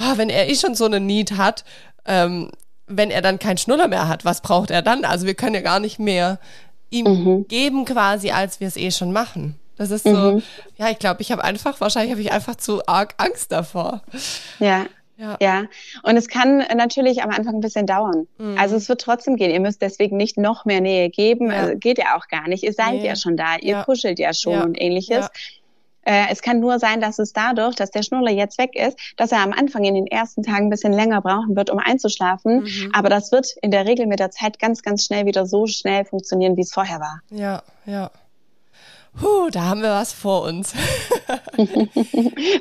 oh, 0.00 0.04
ah, 0.04 0.12
wenn 0.16 0.28
er 0.28 0.48
eh 0.50 0.56
schon 0.56 0.74
so 0.74 0.84
eine 0.84 0.98
Need 0.98 1.36
hat, 1.36 1.64
ähm, 2.04 2.50
wenn 2.88 3.10
er 3.10 3.22
dann 3.22 3.38
keinen 3.38 3.58
Schnuller 3.58 3.88
mehr 3.88 4.08
hat, 4.08 4.24
was 4.24 4.40
braucht 4.40 4.70
er 4.70 4.82
dann? 4.82 5.04
Also 5.04 5.26
wir 5.26 5.34
können 5.34 5.54
ja 5.54 5.60
gar 5.60 5.80
nicht 5.80 5.98
mehr 5.98 6.38
ihm 6.90 7.06
mhm. 7.06 7.48
geben 7.48 7.84
quasi, 7.84 8.30
als 8.30 8.60
wir 8.60 8.68
es 8.68 8.76
eh 8.76 8.90
schon 8.90 9.12
machen. 9.12 9.58
Das 9.76 9.90
ist 9.90 10.04
so, 10.04 10.32
mhm. 10.32 10.42
ja, 10.78 10.90
ich 10.90 10.98
glaube, 10.98 11.20
ich 11.20 11.32
habe 11.32 11.44
einfach, 11.44 11.80
wahrscheinlich 11.80 12.12
habe 12.12 12.22
ich 12.22 12.32
einfach 12.32 12.56
zu 12.56 12.86
arg 12.86 13.14
Angst 13.18 13.52
davor. 13.52 14.02
Ja. 14.58 14.86
Ja. 15.18 15.38
ja, 15.40 15.64
und 16.02 16.18
es 16.18 16.28
kann 16.28 16.58
natürlich 16.76 17.22
am 17.22 17.30
Anfang 17.30 17.54
ein 17.54 17.60
bisschen 17.62 17.86
dauern. 17.86 18.26
Mhm. 18.36 18.58
Also 18.58 18.76
es 18.76 18.86
wird 18.90 19.00
trotzdem 19.00 19.36
gehen. 19.36 19.50
Ihr 19.50 19.60
müsst 19.60 19.80
deswegen 19.80 20.18
nicht 20.18 20.36
noch 20.36 20.66
mehr 20.66 20.82
Nähe 20.82 21.08
geben. 21.08 21.50
Ja. 21.50 21.62
Also 21.62 21.78
geht 21.78 21.96
ja 21.96 22.16
auch 22.18 22.28
gar 22.28 22.46
nicht. 22.48 22.62
Ihr 22.62 22.74
seid 22.74 22.96
nee. 22.96 23.06
ja 23.06 23.16
schon 23.16 23.34
da. 23.34 23.56
Ihr 23.56 23.76
ja. 23.76 23.84
kuschelt 23.84 24.18
ja 24.18 24.34
schon 24.34 24.60
und 24.60 24.80
ähnliches. 24.80 25.28
Äh, 26.06 26.26
es 26.30 26.40
kann 26.40 26.60
nur 26.60 26.78
sein, 26.78 27.00
dass 27.00 27.18
es 27.18 27.32
dadurch, 27.32 27.74
dass 27.74 27.90
der 27.90 28.02
Schnuller 28.02 28.30
jetzt 28.30 28.58
weg 28.58 28.74
ist, 28.74 28.98
dass 29.16 29.32
er 29.32 29.40
am 29.40 29.52
Anfang 29.52 29.84
in 29.84 29.94
den 29.94 30.06
ersten 30.06 30.42
Tagen 30.42 30.66
ein 30.66 30.70
bisschen 30.70 30.92
länger 30.92 31.20
brauchen 31.20 31.56
wird, 31.56 31.68
um 31.68 31.78
einzuschlafen. 31.78 32.62
Mhm. 32.62 32.90
Aber 32.92 33.08
das 33.08 33.32
wird 33.32 33.48
in 33.60 33.72
der 33.72 33.86
Regel 33.86 34.06
mit 34.06 34.20
der 34.20 34.30
Zeit 34.30 34.58
ganz, 34.58 34.82
ganz 34.82 35.04
schnell 35.04 35.26
wieder 35.26 35.46
so 35.46 35.66
schnell 35.66 36.04
funktionieren, 36.04 36.56
wie 36.56 36.62
es 36.62 36.72
vorher 36.72 37.00
war. 37.00 37.20
Ja, 37.30 37.62
ja. 37.86 38.10
Puh, 39.18 39.48
da 39.50 39.64
haben 39.64 39.82
wir 39.82 39.90
was 39.90 40.12
vor 40.12 40.42
uns. 40.42 40.74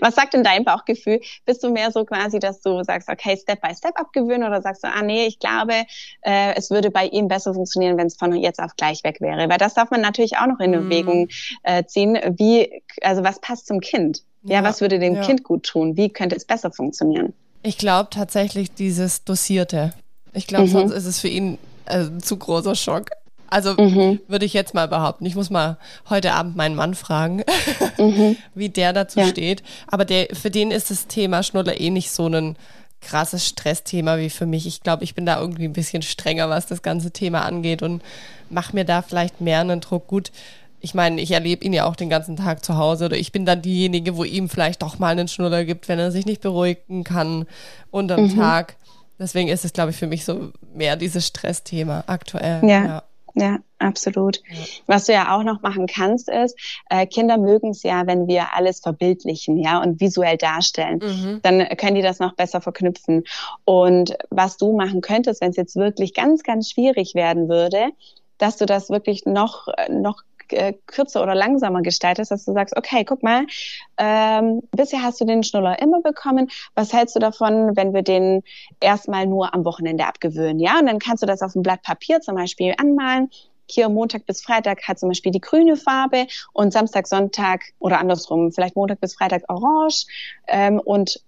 was 0.02 0.16
sagt 0.16 0.34
denn 0.34 0.44
dein 0.44 0.64
Bauchgefühl? 0.64 1.20
Bist 1.46 1.64
du 1.64 1.70
mehr 1.70 1.92
so 1.92 2.06
quasi, 2.06 2.40
dass 2.40 2.62
du 2.62 2.82
sagst, 2.84 3.10
okay, 3.10 3.38
Step 3.38 3.62
by 3.62 3.76
Step 3.76 4.00
abgewöhnen 4.00 4.48
oder 4.48 4.62
sagst 4.62 4.84
du, 4.84 4.88
ah 4.88 5.02
nee, 5.02 5.26
ich 5.26 5.40
glaube, 5.40 5.74
äh, 6.22 6.56
es 6.56 6.70
würde 6.72 6.92
bei 6.92 7.08
ihm 7.08 7.28
besser 7.28 7.54
funktionieren, 7.54 7.98
wenn 7.98 8.08
es 8.08 8.16
von 8.16 8.34
jetzt 8.34 8.60
auf 8.60 8.76
gleich 8.78 9.04
weg 9.04 9.20
wäre? 9.20 9.50
Weil 9.50 9.58
das 9.58 9.74
darf 9.74 9.92
man 9.92 10.02
natürlich 10.02 10.38
auch 10.38 10.48
noch 10.48 10.60
in 10.60 10.74
Erwägung 10.74 11.26
mm. 11.26 11.30
äh, 11.64 11.86
ziehen. 11.86 12.18
Wie, 12.38 12.82
also 13.02 13.24
was 13.24 13.40
passt 13.42 13.68
zum 13.68 13.82
Kind? 13.82 14.24
Ja, 14.44 14.58
ja 14.58 14.64
was 14.64 14.80
würde 14.80 15.00
dem 15.00 15.16
ja. 15.16 15.22
Kind 15.24 15.44
gut 15.44 15.64
tun? 15.64 15.98
Wie 15.98 16.10
könnte 16.10 16.36
es 16.36 16.46
besser 16.46 16.72
funktionieren? 16.72 17.34
Ich 17.64 17.78
glaube 17.78 18.10
tatsächlich 18.12 18.74
dieses 18.74 19.24
Dosierte. 19.26 19.94
Ich 20.34 20.48
glaube, 20.48 20.68
mhm. 20.68 20.72
sonst 20.72 20.92
ist 20.94 21.06
es 21.06 21.20
für 21.20 21.28
ihn 21.28 21.58
äh, 21.86 22.00
ein 22.00 22.22
zu 22.22 22.38
großer 22.38 22.76
Schock. 22.76 23.10
Also 23.50 23.74
mhm. 23.74 24.20
würde 24.28 24.46
ich 24.46 24.54
jetzt 24.54 24.74
mal 24.74 24.88
behaupten. 24.88 25.26
Ich 25.26 25.36
muss 25.36 25.50
mal 25.50 25.78
heute 26.10 26.34
Abend 26.34 26.56
meinen 26.56 26.76
Mann 26.76 26.96
fragen, 26.96 27.44
mhm. 27.98 28.38
wie 28.54 28.70
der 28.70 28.94
dazu 28.94 29.20
ja. 29.20 29.28
steht. 29.28 29.64
Aber 29.88 30.06
der, 30.06 30.28
für 30.34 30.50
den 30.50 30.72
ist 30.72 30.92
das 30.92 31.08
Thema 31.08 31.44
Schnuller 31.44 31.80
eh 31.80 31.90
nicht 31.90 32.12
so 32.12 32.28
ein 32.28 32.56
krasses 33.02 33.48
Stressthema 33.48 34.18
wie 34.18 34.30
für 34.30 34.46
mich. 34.46 34.66
Ich 34.66 34.82
glaube, 34.82 35.04
ich 35.04 35.16
bin 35.16 35.26
da 35.26 35.40
irgendwie 35.40 35.66
ein 35.66 35.74
bisschen 35.74 36.02
strenger, 36.02 36.50
was 36.50 36.66
das 36.66 36.82
ganze 36.82 37.12
Thema 37.12 37.46
angeht 37.46 37.84
und 37.84 38.02
mache 38.50 38.76
mir 38.76 38.86
da 38.86 39.02
vielleicht 39.02 39.42
mehr 39.42 39.60
einen 39.60 39.80
Druck. 39.80 40.08
Gut, 40.08 40.32
ich 40.82 40.94
meine, 40.94 41.22
ich 41.22 41.32
erlebe 41.32 41.64
ihn 41.64 41.74
ja 41.74 41.86
auch 41.86 41.96
den 41.96 42.10
ganzen 42.10 42.36
Tag 42.36 42.66
zu 42.66 42.78
Hause 42.78 43.06
oder 43.06 43.18
ich 43.18 43.32
bin 43.32 43.46
dann 43.46 43.62
diejenige, 43.62 44.18
wo 44.18 44.24
ihm 44.24 44.50
vielleicht 44.50 44.82
doch 44.82 45.00
mal 45.00 45.10
einen 45.10 45.28
Schnuller 45.28 45.66
gibt, 45.66 45.88
wenn 45.88 46.00
er 46.00 46.12
sich 46.12 46.26
nicht 46.26 46.42
beruhigen 46.42 47.04
kann 47.04 47.46
unterm 47.92 48.24
mhm. 48.24 48.36
Tag. 48.36 48.76
Deswegen 49.18 49.50
ist 49.50 49.66
es, 49.66 49.74
glaube 49.74 49.92
ich, 49.92 49.98
für 49.98 50.08
mich 50.08 50.26
so 50.26 50.52
mehr 50.74 50.96
dieses 50.96 51.28
Stressthema 51.28 52.04
aktuell. 52.08 52.62
ja. 52.68 52.86
ja. 52.86 53.04
Ja, 53.36 53.58
absolut. 53.80 54.38
Ja. 54.50 54.56
Was 54.88 55.06
du 55.06 55.14
ja 55.14 55.36
auch 55.36 55.44
noch 55.44 55.62
machen 55.62 55.88
kannst, 55.88 56.30
ist, 56.30 56.58
äh, 56.90 57.06
Kinder 57.06 57.38
mögen 57.38 57.72
es 57.72 57.84
ja, 57.84 58.08
wenn 58.08 58.28
wir 58.28 58.56
alles 58.56 58.80
verbildlichen, 58.80 59.58
ja, 59.58 59.82
und 59.82 60.00
visuell 60.00 60.38
darstellen. 60.38 61.00
Mhm. 61.04 61.40
Dann 61.42 61.68
können 61.78 61.96
die 61.96 62.02
das 62.02 62.20
noch 62.20 62.34
besser 62.36 62.62
verknüpfen. 62.62 63.26
Und 63.66 64.16
was 64.30 64.56
du 64.56 64.76
machen 64.76 65.02
könntest, 65.02 65.42
wenn 65.42 65.50
es 65.50 65.58
jetzt 65.58 65.76
wirklich 65.76 66.14
ganz, 66.14 66.44
ganz 66.44 66.72
schwierig 66.72 67.14
werden 67.14 67.50
würde, 67.50 67.90
dass 68.38 68.56
du 68.58 68.66
das 68.66 68.90
wirklich 68.90 69.26
noch, 69.26 69.68
noch 69.90 70.24
äh, 70.50 70.74
kürzer 70.86 71.24
oder 71.24 71.36
langsamer 71.36 71.82
gestaltest, 71.82 72.32
dass 72.32 72.46
du 72.46 72.54
sagst, 72.54 72.76
okay, 72.78 73.04
guck 73.06 73.24
mal, 73.24 73.46
ähm, 73.98 74.62
bisher 74.72 75.02
hast 75.02 75.22
du 75.22 75.26
den 75.26 75.44
Schnuller 75.44 75.80
immer 75.82 76.02
bekommen. 76.02 76.50
Was 76.76 76.94
hältst 76.94 77.16
du 77.16 77.20
davon, 77.20 77.76
wenn 77.76 77.94
wir 77.94 78.02
den 78.02 78.44
erstmal 78.80 79.26
nur 79.26 79.54
am 79.54 79.66
Wochenende 79.66 80.06
abgewöhnen? 80.06 80.60
Ja, 80.60 80.80
und 80.80 80.88
dann 80.88 81.00
kannst 81.00 81.24
du 81.24 81.28
das 81.28 81.42
auf 81.42 81.56
ein 81.56 81.64
Blatt 81.64 81.82
Papier 81.84 82.22
zum 82.22 82.36
Beispiel 82.36 82.74
anmalen 82.78 83.30
hier 83.68 83.90
Montag 83.90 84.26
bis 84.26 84.42
Freitag 84.42 84.88
hat 84.88 85.00
zum 85.00 85.10
Beispiel 85.10 85.32
die 85.32 85.42
grüne 85.42 85.76
Farbe 85.76 86.28
und 86.54 86.72
Samstag, 86.72 87.08
Sonntag 87.08 87.64
oder 87.80 88.00
andersrum, 88.00 88.52
vielleicht 88.52 88.76
Montag 88.76 89.00
bis 89.00 89.16
Freitag 89.16 89.44
orange 89.48 90.06
ähm, 90.48 90.80
und 90.80 91.20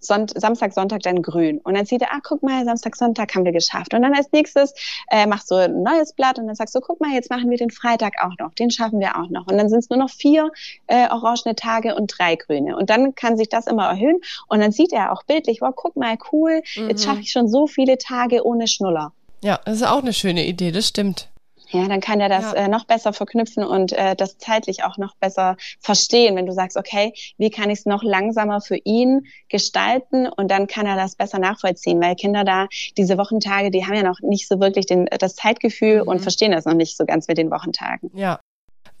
Samstag, 0.00 0.72
Sonntag 0.72 1.02
dann 1.02 1.22
grün. 1.22 1.58
Und 1.58 1.74
dann 1.74 1.86
sieht 1.86 2.02
er, 2.02 2.12
ah, 2.12 2.20
guck 2.22 2.42
mal, 2.42 2.64
Samstag, 2.64 2.96
Sonntag 2.96 3.34
haben 3.34 3.44
wir 3.44 3.52
geschafft. 3.52 3.94
Und 3.94 4.02
dann 4.02 4.14
als 4.14 4.30
nächstes 4.32 4.74
äh, 5.10 5.26
machst 5.26 5.50
du 5.50 5.56
ein 5.56 5.82
neues 5.82 6.12
Blatt 6.12 6.38
und 6.38 6.46
dann 6.46 6.56
sagst 6.56 6.74
du, 6.74 6.80
guck 6.80 7.00
mal, 7.00 7.12
jetzt 7.12 7.30
machen 7.30 7.50
wir 7.50 7.58
den 7.58 7.70
Freitag 7.70 8.14
auch 8.22 8.36
noch. 8.38 8.54
Den 8.54 8.70
schaffen 8.70 9.00
wir 9.00 9.16
auch 9.18 9.30
noch. 9.30 9.46
Und 9.46 9.58
dann 9.58 9.68
sind 9.68 9.80
es 9.80 9.90
nur 9.90 9.98
noch 9.98 10.10
vier 10.10 10.50
äh, 10.86 11.08
orangene 11.10 11.54
Tage 11.54 11.94
und 11.94 12.12
drei 12.16 12.36
grüne. 12.36 12.76
Und 12.76 12.90
dann 12.90 13.14
kann 13.14 13.36
sich 13.36 13.48
das 13.48 13.66
immer 13.66 13.86
erhöhen. 13.86 14.20
Und 14.48 14.60
dann 14.60 14.72
sieht 14.72 14.92
er 14.92 15.12
auch 15.12 15.22
bildlich, 15.24 15.60
wow, 15.60 15.72
guck 15.74 15.96
mal, 15.96 16.16
cool, 16.32 16.62
mhm. 16.76 16.88
jetzt 16.88 17.04
schaffe 17.04 17.20
ich 17.20 17.30
schon 17.30 17.48
so 17.48 17.66
viele 17.66 17.98
Tage 17.98 18.44
ohne 18.44 18.68
Schnuller. 18.68 19.12
Ja, 19.42 19.60
das 19.64 19.76
ist 19.76 19.86
auch 19.86 20.02
eine 20.02 20.12
schöne 20.12 20.46
Idee, 20.46 20.72
das 20.72 20.88
stimmt. 20.88 21.28
Ja, 21.70 21.88
dann 21.88 22.00
kann 22.00 22.20
er 22.20 22.28
das 22.28 22.52
ja. 22.52 22.64
äh, 22.64 22.68
noch 22.68 22.84
besser 22.84 23.12
verknüpfen 23.12 23.64
und 23.64 23.92
äh, 23.92 24.14
das 24.14 24.38
zeitlich 24.38 24.84
auch 24.84 24.98
noch 24.98 25.16
besser 25.16 25.56
verstehen, 25.80 26.36
wenn 26.36 26.46
du 26.46 26.52
sagst, 26.52 26.76
okay, 26.76 27.12
wie 27.38 27.50
kann 27.50 27.70
ich 27.70 27.80
es 27.80 27.86
noch 27.86 28.02
langsamer 28.02 28.60
für 28.60 28.76
ihn 28.84 29.26
gestalten 29.48 30.28
und 30.28 30.50
dann 30.50 30.66
kann 30.66 30.86
er 30.86 30.96
das 30.96 31.16
besser 31.16 31.38
nachvollziehen, 31.38 32.00
weil 32.00 32.16
Kinder 32.16 32.44
da 32.44 32.68
diese 32.96 33.18
Wochentage, 33.18 33.70
die 33.70 33.84
haben 33.86 33.94
ja 33.94 34.02
noch 34.02 34.20
nicht 34.20 34.48
so 34.48 34.60
wirklich 34.60 34.86
den, 34.86 35.06
das 35.18 35.36
Zeitgefühl 35.36 36.02
mhm. 36.02 36.08
und 36.08 36.20
verstehen 36.20 36.52
das 36.52 36.64
noch 36.64 36.74
nicht 36.74 36.96
so 36.96 37.04
ganz 37.04 37.28
mit 37.28 37.38
den 37.38 37.50
Wochentagen. 37.50 38.10
Ja. 38.14 38.40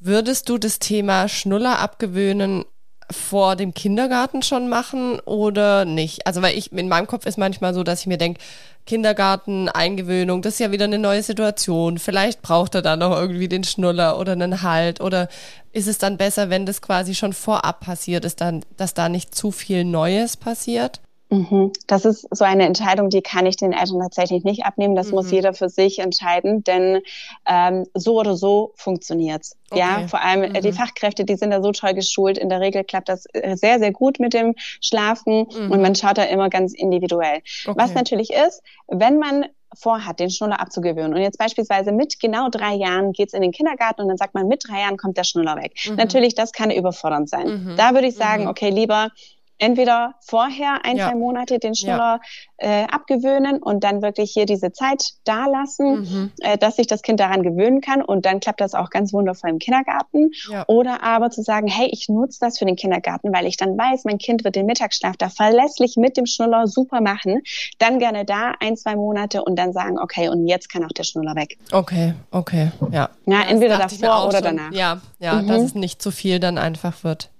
Würdest 0.00 0.48
du 0.48 0.58
das 0.58 0.78
Thema 0.78 1.28
Schnuller 1.28 1.78
abgewöhnen 1.78 2.64
vor 3.10 3.56
dem 3.56 3.74
Kindergarten 3.74 4.42
schon 4.42 4.68
machen 4.68 5.20
oder 5.20 5.84
nicht? 5.84 6.26
Also 6.26 6.42
weil 6.42 6.56
ich 6.56 6.72
in 6.72 6.88
meinem 6.88 7.06
Kopf 7.06 7.26
ist 7.26 7.38
manchmal 7.38 7.74
so, 7.74 7.82
dass 7.82 8.00
ich 8.00 8.06
mir 8.06 8.18
denke, 8.18 8.40
Kindergarten, 8.86 9.68
Eingewöhnung, 9.68 10.42
das 10.42 10.54
ist 10.54 10.58
ja 10.60 10.70
wieder 10.70 10.84
eine 10.84 10.98
neue 10.98 11.22
Situation. 11.22 11.98
Vielleicht 11.98 12.42
braucht 12.42 12.74
er 12.74 12.82
da 12.82 12.96
noch 12.96 13.16
irgendwie 13.16 13.48
den 13.48 13.64
Schnuller 13.64 14.18
oder 14.18 14.32
einen 14.32 14.62
Halt 14.62 15.00
oder 15.00 15.28
ist 15.72 15.88
es 15.88 15.98
dann 15.98 16.16
besser, 16.16 16.50
wenn 16.50 16.66
das 16.66 16.82
quasi 16.82 17.14
schon 17.14 17.32
vorab 17.32 17.80
passiert 17.80 18.24
ist, 18.24 18.40
dann, 18.40 18.64
dass 18.76 18.94
da 18.94 19.08
nicht 19.08 19.34
zu 19.34 19.50
viel 19.50 19.84
Neues 19.84 20.36
passiert? 20.36 21.00
Mhm. 21.30 21.72
Das 21.86 22.04
ist 22.04 22.26
so 22.30 22.44
eine 22.44 22.64
Entscheidung, 22.66 23.10
die 23.10 23.22
kann 23.22 23.46
ich 23.46 23.56
den 23.56 23.72
Eltern 23.72 24.00
tatsächlich 24.00 24.44
nicht 24.44 24.64
abnehmen. 24.64 24.94
Das 24.94 25.08
mhm. 25.08 25.14
muss 25.14 25.30
jeder 25.30 25.54
für 25.54 25.68
sich 25.68 25.98
entscheiden, 25.98 26.64
denn 26.64 27.00
ähm, 27.46 27.86
so 27.94 28.18
oder 28.18 28.36
so 28.36 28.72
funktioniert's. 28.76 29.56
Okay. 29.70 29.80
Ja, 29.80 30.08
vor 30.08 30.22
allem 30.22 30.52
mhm. 30.52 30.60
die 30.60 30.72
Fachkräfte, 30.72 31.24
die 31.24 31.36
sind 31.36 31.50
da 31.50 31.62
so 31.62 31.72
toll 31.72 31.94
geschult. 31.94 32.38
In 32.38 32.48
der 32.48 32.60
Regel 32.60 32.84
klappt 32.84 33.08
das 33.08 33.26
äh, 33.32 33.56
sehr, 33.56 33.78
sehr 33.78 33.92
gut 33.92 34.20
mit 34.20 34.34
dem 34.34 34.54
Schlafen 34.80 35.46
mhm. 35.52 35.70
und 35.70 35.80
man 35.80 35.94
schaut 35.94 36.18
da 36.18 36.24
immer 36.24 36.50
ganz 36.50 36.72
individuell. 36.74 37.40
Okay. 37.66 37.74
Was 37.76 37.94
natürlich 37.94 38.30
ist, 38.30 38.62
wenn 38.88 39.18
man 39.18 39.46
vorhat, 39.76 40.20
den 40.20 40.30
Schnuller 40.30 40.60
abzugewöhnen. 40.60 41.14
Und 41.14 41.20
jetzt 41.20 41.38
beispielsweise 41.38 41.92
mit 41.92 42.20
genau 42.20 42.48
drei 42.48 42.74
Jahren 42.74 43.12
geht's 43.12 43.34
in 43.34 43.42
den 43.42 43.52
Kindergarten 43.52 44.02
und 44.02 44.08
dann 44.08 44.16
sagt 44.16 44.34
man, 44.34 44.48
mit 44.48 44.64
drei 44.66 44.80
Jahren 44.80 44.96
kommt 44.96 45.16
der 45.16 45.24
Schnuller 45.24 45.56
weg. 45.56 45.72
Mhm. 45.88 45.96
Natürlich, 45.96 46.34
das 46.34 46.52
kann 46.52 46.70
überfordernd 46.70 47.28
sein. 47.28 47.64
Mhm. 47.64 47.76
Da 47.76 47.94
würde 47.94 48.06
ich 48.06 48.14
sagen, 48.14 48.44
mhm. 48.44 48.50
okay, 48.50 48.70
lieber 48.70 49.10
entweder 49.58 50.14
vorher 50.20 50.84
ein, 50.84 50.96
ja. 50.96 51.08
zwei 51.08 51.16
Monate 51.16 51.58
den 51.58 51.74
Schnuller 51.74 52.20
ja. 52.60 52.82
äh, 52.82 52.84
abgewöhnen 52.84 53.62
und 53.62 53.84
dann 53.84 54.02
wirklich 54.02 54.32
hier 54.32 54.46
diese 54.46 54.72
Zeit 54.72 55.12
da 55.24 55.46
lassen, 55.46 56.00
mhm. 56.00 56.32
äh, 56.40 56.58
dass 56.58 56.76
sich 56.76 56.86
das 56.86 57.02
Kind 57.02 57.20
daran 57.20 57.42
gewöhnen 57.42 57.80
kann 57.80 58.02
und 58.02 58.26
dann 58.26 58.40
klappt 58.40 58.60
das 58.60 58.74
auch 58.74 58.90
ganz 58.90 59.12
wundervoll 59.12 59.50
im 59.50 59.58
Kindergarten. 59.58 60.30
Ja. 60.50 60.64
Oder 60.66 61.02
aber 61.02 61.30
zu 61.30 61.42
sagen, 61.42 61.68
hey, 61.68 61.88
ich 61.92 62.08
nutze 62.08 62.38
das 62.40 62.58
für 62.58 62.64
den 62.64 62.76
Kindergarten, 62.76 63.32
weil 63.32 63.46
ich 63.46 63.56
dann 63.56 63.78
weiß, 63.78 64.04
mein 64.04 64.18
Kind 64.18 64.44
wird 64.44 64.56
den 64.56 64.66
Mittagsschlaf 64.66 65.16
da 65.16 65.28
verlässlich 65.28 65.96
mit 65.96 66.16
dem 66.16 66.26
Schnuller 66.26 66.66
super 66.66 67.00
machen. 67.00 67.42
Dann 67.78 67.98
gerne 67.98 68.24
da 68.24 68.54
ein, 68.60 68.76
zwei 68.76 68.96
Monate 68.96 69.44
und 69.44 69.56
dann 69.56 69.72
sagen, 69.72 69.98
okay, 69.98 70.28
und 70.28 70.46
jetzt 70.46 70.68
kann 70.68 70.84
auch 70.84 70.92
der 70.92 71.04
Schnuller 71.04 71.36
weg. 71.36 71.58
Okay, 71.70 72.14
okay, 72.30 72.72
ja. 72.90 73.10
Ja, 73.26 73.42
entweder 73.48 73.78
davor 73.78 74.28
oder 74.28 74.38
schon. 74.38 74.56
danach. 74.56 74.72
Ja, 74.72 75.00
ja, 75.18 75.42
mhm. 75.42 75.48
dass 75.48 75.62
es 75.62 75.74
nicht 75.74 76.02
zu 76.02 76.10
viel 76.10 76.40
dann 76.40 76.58
einfach 76.58 77.04
wird. 77.04 77.30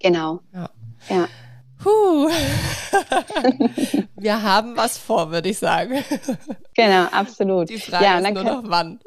Genau. 0.00 0.40
Ja. 0.52 0.70
ja. 1.08 1.28
Puh. 1.82 2.28
Wir 4.16 4.42
haben 4.42 4.76
was 4.76 4.98
vor, 4.98 5.30
würde 5.30 5.48
ich 5.48 5.58
sagen. 5.58 6.04
Genau, 6.74 7.04
absolut. 7.06 7.70
Die 7.70 7.78
Frage 7.78 8.04
ja, 8.04 8.18
ist 8.18 8.34
nur 8.34 8.44
noch 8.44 8.62
wann. 8.64 9.00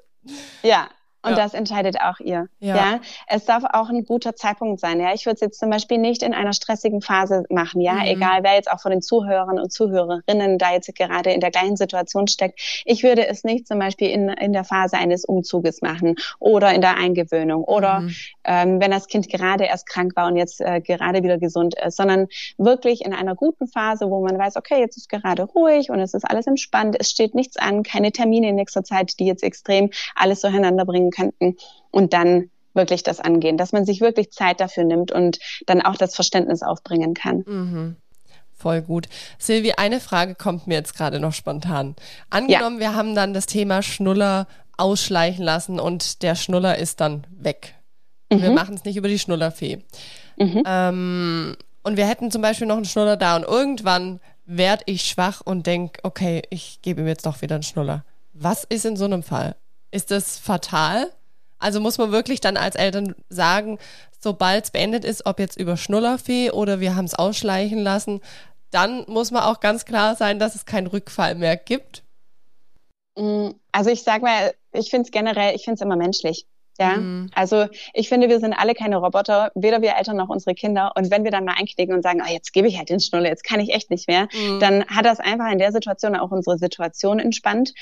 Ja, 0.64 0.90
und 1.24 1.32
ja. 1.32 1.38
das 1.38 1.54
entscheidet 1.54 1.98
auch 2.02 2.20
ihr. 2.20 2.48
Ja. 2.60 2.76
ja. 2.76 3.00
Es 3.28 3.46
darf 3.46 3.64
auch 3.64 3.90
ein 3.90 4.06
guter 4.06 4.36
Zeitpunkt 4.36 4.80
sein. 4.80 5.00
Ja, 5.00 5.14
ich 5.14 5.26
würde 5.26 5.36
es 5.36 5.42
jetzt 5.42 5.60
zum 5.60 5.70
Beispiel 5.70 6.00
nicht 6.00 6.24
in 6.24 6.34
einer 6.34 6.54
stressigen 6.54 7.02
Phase 7.02 7.44
machen. 7.50 7.80
Ja, 7.82 7.94
mhm. 7.94 8.06
egal 8.06 8.44
wer 8.44 8.56
jetzt 8.56 8.72
auch 8.72 8.82
von 8.82 8.92
den 8.92 9.02
Zuhörern 9.02 9.60
und 9.60 9.72
Zuhörerinnen 9.72 10.58
da 10.58 10.74
jetzt 10.74 10.94
gerade 10.96 11.32
in 11.32 11.40
der 11.40 11.52
gleichen 11.52 11.78
Situation 11.78 12.28
steckt. 12.28 12.60
Ich 12.86 13.04
würde 13.04 13.28
es 13.28 13.44
nicht 13.44 13.68
zum 13.68 13.78
Beispiel 13.78 14.10
in, 14.10 14.30
in 14.30 14.52
der 14.52 14.64
Phase 14.64 14.98
eines 14.98 15.24
Umzuges 15.24 15.82
machen 15.82 16.16
oder 16.40 16.74
in 16.74 16.82
der 16.82 16.98
Eingewöhnung 16.98 17.64
oder 17.64 18.02
mhm. 18.02 18.16
ähm, 18.44 18.82
wenn 18.82 18.92
das 18.92 19.08
Kind 19.08 19.30
gerade 19.30 19.66
erst 19.66 19.88
krank 19.88 20.14
war 20.16 20.28
und 20.28 20.38
jetzt 20.38 20.60
äh, 20.60 20.82
gerade 20.82 21.22
wieder 21.22 21.38
gesund 21.38 21.76
ist, 21.76 21.98
sondern 21.98 22.28
wirklich 22.58 23.06
in 23.06 23.14
einer 23.14 23.36
guten 23.36 23.68
Phase, 23.68 24.10
wo 24.10 24.26
man 24.26 24.40
weiß, 24.40 24.56
okay, 24.56 24.80
jetzt 24.80 24.98
ist 24.98 25.10
gerade 25.10 25.44
ruhig 25.44 25.92
und 25.92 26.00
es 26.00 26.16
ist 26.16 26.24
alles 26.24 26.48
entspannt. 26.48 26.96
Es 27.00 27.12
steht 27.12 27.36
nichts 27.36 27.58
an, 27.58 27.84
keine 27.84 28.12
Termine 28.12 28.50
in 28.50 28.56
nächster 28.56 28.84
Zeit, 28.84 29.20
die 29.20 29.26
jetzt 29.26 29.44
extrem 29.44 29.92
alles 30.16 30.42
durcheinander 30.42 30.86
bringen 30.86 31.11
könnten 31.12 31.58
und 31.92 32.14
dann 32.14 32.50
wirklich 32.74 33.04
das 33.04 33.20
angehen, 33.20 33.58
dass 33.58 33.74
man 33.74 33.86
sich 33.86 34.02
wirklich 34.02 34.32
Zeit 34.32 34.60
dafür 34.60 34.84
nimmt 34.84 35.12
und 35.12 35.40
dann 35.66 35.82
auch 35.82 35.96
das 35.96 36.16
Verständnis 36.16 36.64
aufbringen 36.64 37.14
kann. 37.14 37.44
Mhm. 37.46 37.96
Voll 38.54 38.82
gut. 38.82 39.08
Silvi, 39.40 39.74
eine 39.78 40.00
Frage 40.00 40.36
kommt 40.36 40.68
mir 40.68 40.76
jetzt 40.76 40.96
gerade 40.96 41.20
noch 41.20 41.34
spontan. 41.34 41.96
Angenommen, 42.30 42.76
ja. 42.76 42.90
wir 42.90 42.96
haben 42.96 43.16
dann 43.16 43.34
das 43.34 43.48
Thema 43.48 43.82
Schnuller 43.82 44.48
ausschleichen 44.78 45.44
lassen 45.44 45.80
und 45.80 46.22
der 46.22 46.36
Schnuller 46.36 46.78
ist 46.78 47.02
dann 47.02 47.26
weg. 47.32 47.76
Mhm. 48.32 48.42
Wir 48.42 48.52
machen 48.52 48.76
es 48.76 48.84
nicht 48.84 48.98
über 48.98 49.08
die 49.08 49.20
Schnullerfee. 49.20 49.80
Mhm. 50.38 50.64
Ähm, 50.66 51.58
und 51.84 51.98
wir 51.98 52.08
hätten 52.08 52.30
zum 52.30 52.42
Beispiel 52.42 52.68
noch 52.68 52.76
einen 52.76 52.86
Schnuller 52.86 53.18
da 53.18 53.36
und 53.36 53.44
irgendwann 53.44 54.20
werde 54.46 54.84
ich 54.86 55.04
schwach 55.04 55.42
und 55.44 55.66
denke, 55.66 56.00
okay, 56.04 56.44
ich 56.50 56.82
gebe 56.82 57.02
ihm 57.02 57.08
jetzt 57.08 57.26
doch 57.26 57.42
wieder 57.42 57.56
einen 57.56 57.64
Schnuller. 57.64 58.06
Was 58.34 58.64
ist 58.64 58.86
in 58.86 58.96
so 58.96 59.06
einem 59.06 59.24
Fall? 59.24 59.56
Ist 59.92 60.12
das 60.12 60.38
fatal? 60.38 61.12
Also 61.60 61.80
muss 61.80 61.98
man 61.98 62.12
wirklich 62.12 62.42
dann 62.42 62.58
als 62.58 62.76
Eltern 62.76 63.16
sagen, 63.30 63.78
sobald 64.20 64.66
es 64.66 64.72
beendet 64.72 65.06
ist, 65.06 65.26
ob 65.26 65.40
jetzt 65.40 65.58
über 65.58 65.78
Schnullerfee 65.78 66.52
oder 66.52 66.80
wir 66.80 66.96
haben 66.96 67.06
es 67.06 67.14
ausschleichen 67.14 67.80
lassen, 67.80 68.22
dann 68.72 69.04
muss 69.08 69.32
man 69.32 69.44
auch 69.44 69.60
ganz 69.60 69.86
klar 69.86 70.16
sein, 70.16 70.40
dass 70.40 70.56
es 70.56 70.66
keinen 70.66 70.88
Rückfall 70.88 71.36
mehr 71.36 71.58
gibt. 71.58 72.04
Mm, 73.18 73.50
also 73.72 73.90
ich 73.90 74.04
sage 74.04 74.24
mal, 74.24 74.54
ich 74.74 74.90
finde 74.90 75.06
es 75.06 75.12
generell, 75.12 75.56
ich 75.56 75.66
finde 75.66 75.76
es 75.76 75.82
immer 75.82 75.98
menschlich. 75.98 76.48
Ja, 76.80 76.98
mhm. 76.98 77.30
also 77.36 77.68
ich 77.94 78.10
finde, 78.10 78.30
wir 78.30 78.40
sind 78.40 78.54
alle 78.54 78.74
keine 78.74 78.98
Roboter, 78.98 79.52
weder 79.54 79.82
wir 79.82 79.96
Eltern 79.98 80.18
noch 80.18 80.30
unsere 80.30 80.56
Kinder. 80.56 80.94
Und 80.96 81.12
wenn 81.12 81.24
wir 81.24 81.30
dann 81.30 81.46
mal 81.46 81.56
einknicken 81.58 81.94
und 81.94 82.02
sagen, 82.02 82.24
oh, 82.26 82.32
jetzt 82.32 82.54
gebe 82.54 82.68
ich 82.68 82.78
halt 82.78 82.90
den 82.90 83.00
Schnuller, 83.00 83.30
jetzt 83.30 83.44
kann 83.44 83.60
ich 83.60 83.74
echt 83.74 83.92
nicht 83.92 84.08
mehr, 84.08 84.28
mhm. 84.34 84.60
dann 84.60 84.86
hat 84.88 85.06
das 85.06 85.20
einfach 85.20 85.52
in 85.52 85.60
der 85.60 85.72
Situation 85.74 86.16
auch 86.16 86.32
unsere 86.32 86.58
Situation 86.58 87.20
entspannt. 87.20 87.74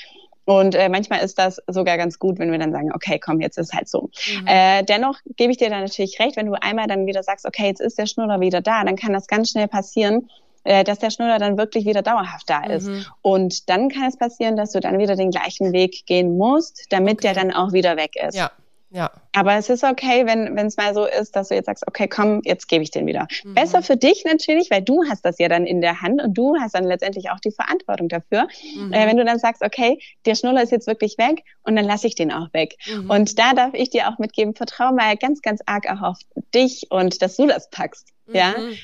Und 0.50 0.74
äh, 0.74 0.88
manchmal 0.88 1.20
ist 1.20 1.38
das 1.38 1.62
sogar 1.68 1.96
ganz 1.96 2.18
gut, 2.18 2.40
wenn 2.40 2.50
wir 2.50 2.58
dann 2.58 2.72
sagen, 2.72 2.90
okay, 2.92 3.20
komm, 3.20 3.40
jetzt 3.40 3.56
ist 3.56 3.72
halt 3.72 3.88
so. 3.88 4.10
Mhm. 4.40 4.46
Äh, 4.48 4.82
dennoch 4.82 5.16
gebe 5.36 5.52
ich 5.52 5.58
dir 5.58 5.70
dann 5.70 5.82
natürlich 5.82 6.18
recht, 6.18 6.36
wenn 6.36 6.46
du 6.46 6.60
einmal 6.60 6.88
dann 6.88 7.06
wieder 7.06 7.22
sagst, 7.22 7.46
okay, 7.46 7.68
jetzt 7.68 7.80
ist 7.80 7.98
der 7.98 8.06
Schnuller 8.06 8.40
wieder 8.40 8.60
da, 8.60 8.82
dann 8.82 8.96
kann 8.96 9.12
das 9.12 9.28
ganz 9.28 9.50
schnell 9.50 9.68
passieren, 9.68 10.28
äh, 10.64 10.82
dass 10.82 10.98
der 10.98 11.10
Schnuller 11.10 11.38
dann 11.38 11.56
wirklich 11.56 11.86
wieder 11.86 12.02
dauerhaft 12.02 12.50
da 12.50 12.64
ist. 12.64 12.88
Mhm. 12.88 13.06
Und 13.22 13.70
dann 13.70 13.90
kann 13.90 14.08
es 14.08 14.16
passieren, 14.16 14.56
dass 14.56 14.72
du 14.72 14.80
dann 14.80 14.98
wieder 14.98 15.14
den 15.14 15.30
gleichen 15.30 15.72
Weg 15.72 16.04
gehen 16.06 16.36
musst, 16.36 16.86
damit 16.90 17.18
okay. 17.18 17.32
der 17.32 17.34
dann 17.34 17.52
auch 17.52 17.72
wieder 17.72 17.96
weg 17.96 18.16
ist. 18.16 18.34
Ja. 18.34 18.50
Ja. 18.92 19.10
Aber 19.32 19.54
es 19.54 19.70
ist 19.70 19.84
okay, 19.84 20.26
wenn 20.26 20.58
es 20.58 20.76
mal 20.76 20.92
so 20.94 21.06
ist, 21.06 21.36
dass 21.36 21.48
du 21.48 21.54
jetzt 21.54 21.66
sagst, 21.66 21.86
okay, 21.86 22.08
komm, 22.08 22.42
jetzt 22.44 22.66
gebe 22.66 22.82
ich 22.82 22.90
den 22.90 23.06
wieder. 23.06 23.28
Mhm. 23.44 23.54
Besser 23.54 23.82
für 23.82 23.96
dich 23.96 24.24
natürlich, 24.24 24.70
weil 24.70 24.82
du 24.82 25.04
hast 25.08 25.24
das 25.24 25.38
ja 25.38 25.48
dann 25.48 25.64
in 25.64 25.80
der 25.80 26.02
Hand 26.02 26.20
und 26.20 26.34
du 26.36 26.56
hast 26.60 26.74
dann 26.74 26.84
letztendlich 26.84 27.30
auch 27.30 27.38
die 27.38 27.52
Verantwortung 27.52 28.08
dafür. 28.08 28.48
Mhm. 28.74 28.92
Äh, 28.92 29.06
wenn 29.06 29.16
du 29.16 29.24
dann 29.24 29.38
sagst, 29.38 29.62
okay, 29.62 30.00
der 30.26 30.34
Schnuller 30.34 30.62
ist 30.62 30.72
jetzt 30.72 30.88
wirklich 30.88 31.18
weg 31.18 31.44
und 31.62 31.76
dann 31.76 31.84
lasse 31.84 32.08
ich 32.08 32.16
den 32.16 32.32
auch 32.32 32.52
weg. 32.52 32.74
Mhm. 32.86 33.08
Und 33.08 33.38
da 33.38 33.52
darf 33.54 33.74
ich 33.74 33.90
dir 33.90 34.08
auch 34.08 34.18
mitgeben, 34.18 34.54
vertraue 34.56 34.92
mal 34.92 35.16
ganz, 35.16 35.40
ganz 35.40 35.60
arg 35.66 35.88
auch 35.88 36.02
auf 36.02 36.18
dich 36.52 36.88
und 36.90 37.22
dass 37.22 37.36
du 37.36 37.46
das 37.46 37.70
packst. 37.70 38.08
Ja. 38.32 38.54
Mhm. 38.58 38.76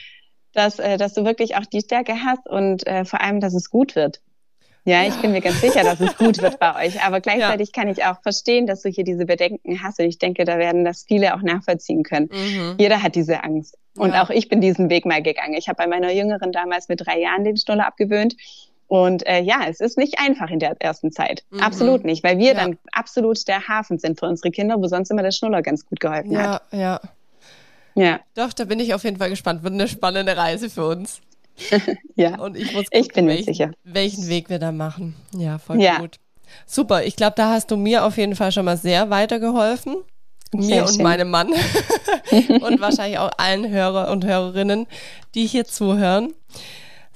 Dass, 0.52 0.78
äh, 0.78 0.96
dass 0.96 1.12
du 1.12 1.24
wirklich 1.24 1.56
auch 1.56 1.66
die 1.66 1.80
Stärke 1.80 2.14
hast 2.24 2.48
und 2.48 2.86
äh, 2.86 3.04
vor 3.04 3.20
allem, 3.20 3.40
dass 3.40 3.52
es 3.52 3.68
gut 3.68 3.94
wird. 3.94 4.20
Ja, 4.86 5.04
ich 5.04 5.16
bin 5.16 5.32
mir 5.32 5.40
ganz 5.40 5.60
sicher, 5.60 5.82
dass 5.82 6.00
es 6.00 6.16
gut 6.16 6.40
wird 6.40 6.60
bei 6.60 6.86
euch. 6.86 7.02
Aber 7.02 7.20
gleichzeitig 7.20 7.72
ja. 7.74 7.82
kann 7.82 7.90
ich 7.90 8.04
auch 8.04 8.22
verstehen, 8.22 8.68
dass 8.68 8.82
du 8.82 8.88
hier 8.88 9.02
diese 9.02 9.26
Bedenken 9.26 9.82
hast. 9.82 9.98
Und 9.98 10.06
ich 10.06 10.18
denke, 10.18 10.44
da 10.44 10.58
werden 10.58 10.84
das 10.84 11.04
viele 11.06 11.34
auch 11.34 11.42
nachvollziehen 11.42 12.04
können. 12.04 12.30
Mhm. 12.32 12.76
Jeder 12.78 13.02
hat 13.02 13.16
diese 13.16 13.42
Angst. 13.42 13.76
Und 13.96 14.12
ja. 14.12 14.22
auch 14.22 14.30
ich 14.30 14.48
bin 14.48 14.60
diesen 14.60 14.88
Weg 14.88 15.04
mal 15.04 15.22
gegangen. 15.22 15.54
Ich 15.54 15.68
habe 15.68 15.76
bei 15.76 15.88
meiner 15.88 16.12
Jüngeren 16.12 16.52
damals 16.52 16.88
mit 16.88 17.04
drei 17.04 17.20
Jahren 17.20 17.42
den 17.42 17.56
Stulle 17.56 17.84
abgewöhnt. 17.84 18.36
Und 18.86 19.26
äh, 19.26 19.40
ja, 19.40 19.62
es 19.68 19.80
ist 19.80 19.98
nicht 19.98 20.20
einfach 20.20 20.50
in 20.50 20.60
der 20.60 20.76
ersten 20.78 21.10
Zeit. 21.10 21.42
Mhm. 21.50 21.58
Absolut 21.60 22.04
nicht, 22.04 22.22
weil 22.22 22.38
wir 22.38 22.52
ja. 22.52 22.54
dann 22.54 22.78
absolut 22.92 23.48
der 23.48 23.66
Hafen 23.66 23.98
sind 23.98 24.20
für 24.20 24.26
unsere 24.26 24.52
Kinder, 24.52 24.76
wo 24.78 24.86
sonst 24.86 25.10
immer 25.10 25.22
der 25.22 25.32
Schnuller 25.32 25.62
ganz 25.62 25.84
gut 25.84 25.98
geholfen 25.98 26.30
ja, 26.30 26.42
hat. 26.42 26.62
Ja, 26.70 26.78
ja. 26.78 27.00
Ja. 27.96 28.20
Doch, 28.34 28.52
da 28.52 28.66
bin 28.66 28.78
ich 28.78 28.94
auf 28.94 29.02
jeden 29.02 29.16
Fall 29.16 29.30
gespannt. 29.30 29.64
Wird 29.64 29.72
eine 29.72 29.88
spannende 29.88 30.36
Reise 30.36 30.70
für 30.70 30.86
uns. 30.86 31.22
ja. 32.16 32.38
Und 32.38 32.56
ich 32.56 32.72
muss 32.72 32.84
gucken, 32.84 33.00
ich 33.00 33.08
bin 33.08 33.24
mir 33.26 33.32
welchen, 33.32 33.54
sicher. 33.54 33.70
welchen 33.84 34.28
Weg 34.28 34.48
wir 34.50 34.58
da 34.58 34.72
machen. 34.72 35.14
Ja, 35.34 35.58
voll 35.58 35.80
ja. 35.80 35.98
gut. 35.98 36.16
Super. 36.66 37.04
Ich 37.04 37.16
glaube, 37.16 37.34
da 37.36 37.52
hast 37.52 37.70
du 37.70 37.76
mir 37.76 38.04
auf 38.04 38.16
jeden 38.16 38.36
Fall 38.36 38.52
schon 38.52 38.64
mal 38.64 38.76
sehr 38.76 39.10
weitergeholfen. 39.10 39.96
Mir 40.52 40.84
und 40.84 40.98
meinem 41.00 41.30
Mann. 41.30 41.48
und 42.48 42.80
wahrscheinlich 42.80 43.18
auch 43.18 43.30
allen 43.36 43.68
Hörer 43.68 44.10
und 44.10 44.24
Hörerinnen, 44.24 44.86
die 45.34 45.46
hier 45.46 45.64
zuhören. 45.64 46.32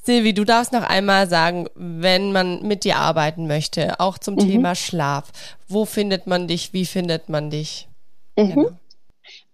Silvi, 0.02 0.32
du 0.32 0.44
darfst 0.44 0.72
noch 0.72 0.82
einmal 0.82 1.28
sagen, 1.28 1.68
wenn 1.74 2.32
man 2.32 2.66
mit 2.66 2.84
dir 2.84 2.96
arbeiten 2.96 3.46
möchte, 3.46 4.00
auch 4.00 4.18
zum 4.18 4.34
mhm. 4.34 4.40
Thema 4.40 4.74
Schlaf, 4.74 5.30
wo 5.68 5.84
findet 5.84 6.26
man 6.26 6.48
dich, 6.48 6.72
wie 6.72 6.86
findet 6.86 7.28
man 7.28 7.50
dich? 7.50 7.88
Mhm. 8.36 8.48
Genau. 8.48 8.70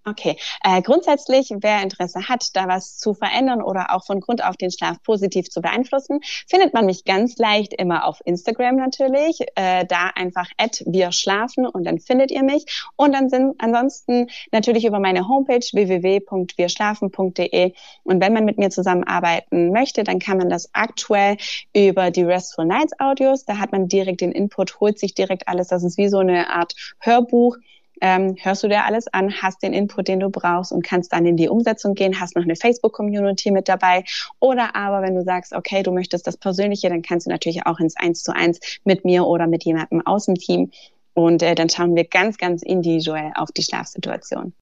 Okay, 0.08 0.36
äh, 0.62 0.82
grundsätzlich, 0.82 1.52
wer 1.62 1.82
Interesse 1.82 2.28
hat, 2.28 2.54
da 2.54 2.68
was 2.68 2.96
zu 2.96 3.12
verändern 3.12 3.60
oder 3.60 3.92
auch 3.92 4.06
von 4.06 4.20
Grund 4.20 4.44
auf 4.44 4.56
den 4.56 4.70
Schlaf 4.70 5.02
positiv 5.02 5.50
zu 5.50 5.60
beeinflussen, 5.60 6.20
findet 6.46 6.74
man 6.74 6.86
mich 6.86 7.04
ganz 7.04 7.36
leicht 7.38 7.74
immer 7.74 8.06
auf 8.06 8.20
Instagram 8.24 8.76
natürlich. 8.76 9.40
Äh, 9.56 9.84
da 9.84 10.12
einfach 10.14 10.48
at 10.58 10.84
wir 10.86 11.10
schlafen 11.10 11.66
und 11.66 11.82
dann 11.82 11.98
findet 11.98 12.30
ihr 12.30 12.44
mich. 12.44 12.84
Und 12.94 13.14
dann 13.14 13.28
sind 13.28 13.56
ansonsten 13.58 14.28
natürlich 14.52 14.84
über 14.84 15.00
meine 15.00 15.26
Homepage 15.26 15.66
www.wirschlafen.de. 15.72 17.72
Und 18.04 18.22
wenn 18.22 18.32
man 18.32 18.44
mit 18.44 18.58
mir 18.58 18.70
zusammenarbeiten 18.70 19.72
möchte, 19.72 20.04
dann 20.04 20.20
kann 20.20 20.38
man 20.38 20.48
das 20.48 20.72
aktuell 20.72 21.36
über 21.74 22.12
die 22.12 22.22
Restful 22.22 22.64
Nights 22.64 22.92
Audios. 23.00 23.44
Da 23.44 23.58
hat 23.58 23.72
man 23.72 23.88
direkt 23.88 24.20
den 24.20 24.30
Input, 24.30 24.78
holt 24.78 25.00
sich 25.00 25.14
direkt 25.14 25.48
alles. 25.48 25.66
Das 25.66 25.82
ist 25.82 25.98
wie 25.98 26.06
so 26.06 26.18
eine 26.18 26.50
Art 26.50 26.76
Hörbuch 27.00 27.56
ähm, 28.00 28.36
hörst 28.40 28.62
du 28.62 28.68
dir 28.68 28.84
alles 28.84 29.06
an, 29.08 29.32
hast 29.42 29.62
den 29.62 29.72
Input, 29.72 30.08
den 30.08 30.20
du 30.20 30.30
brauchst 30.30 30.72
und 30.72 30.82
kannst 30.82 31.12
dann 31.12 31.26
in 31.26 31.36
die 31.36 31.48
Umsetzung 31.48 31.94
gehen, 31.94 32.20
hast 32.20 32.36
noch 32.36 32.42
eine 32.42 32.56
Facebook-Community 32.56 33.50
mit 33.50 33.68
dabei. 33.68 34.04
Oder 34.38 34.76
aber, 34.76 35.02
wenn 35.02 35.14
du 35.14 35.22
sagst, 35.22 35.52
okay, 35.52 35.82
du 35.82 35.92
möchtest 35.92 36.26
das 36.26 36.36
Persönliche, 36.36 36.88
dann 36.88 37.02
kannst 37.02 37.26
du 37.26 37.30
natürlich 37.30 37.66
auch 37.66 37.80
ins 37.80 37.96
Eins 37.96 38.22
zu 38.22 38.34
eins 38.34 38.60
mit 38.84 39.04
mir 39.04 39.26
oder 39.26 39.46
mit 39.46 39.64
jemandem 39.64 40.06
aus 40.06 40.26
dem 40.26 40.34
Team. 40.34 40.70
Und 41.14 41.42
äh, 41.42 41.54
dann 41.54 41.70
schauen 41.70 41.94
wir 41.94 42.04
ganz, 42.04 42.36
ganz 42.36 42.62
individuell 42.62 43.32
auf 43.36 43.50
die 43.52 43.62
Schlafsituation. 43.62 44.52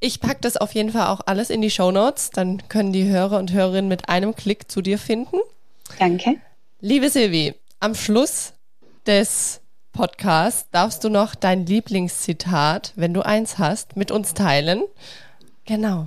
Ich 0.00 0.20
packe 0.20 0.40
das 0.40 0.56
auf 0.56 0.72
jeden 0.72 0.90
Fall 0.90 1.08
auch 1.08 1.20
alles 1.26 1.50
in 1.50 1.60
die 1.60 1.70
Show 1.70 1.90
Notes. 1.90 2.30
Dann 2.30 2.66
können 2.68 2.92
die 2.92 3.08
Hörer 3.08 3.38
und 3.38 3.52
Hörerinnen 3.52 3.88
mit 3.88 4.08
einem 4.08 4.34
Klick 4.34 4.70
zu 4.70 4.80
dir 4.80 4.98
finden. 4.98 5.36
Danke. 5.98 6.36
Liebe 6.80 7.10
Silvi, 7.10 7.54
am 7.80 7.94
Schluss 7.94 8.52
des 9.06 9.60
Podcasts 9.98 10.70
darfst 10.70 11.02
du 11.02 11.08
noch 11.08 11.34
dein 11.34 11.66
Lieblingszitat, 11.66 12.92
wenn 12.94 13.12
du 13.12 13.22
eins 13.22 13.58
hast, 13.58 13.96
mit 13.96 14.12
uns 14.12 14.32
teilen. 14.32 14.84
Genau. 15.64 16.06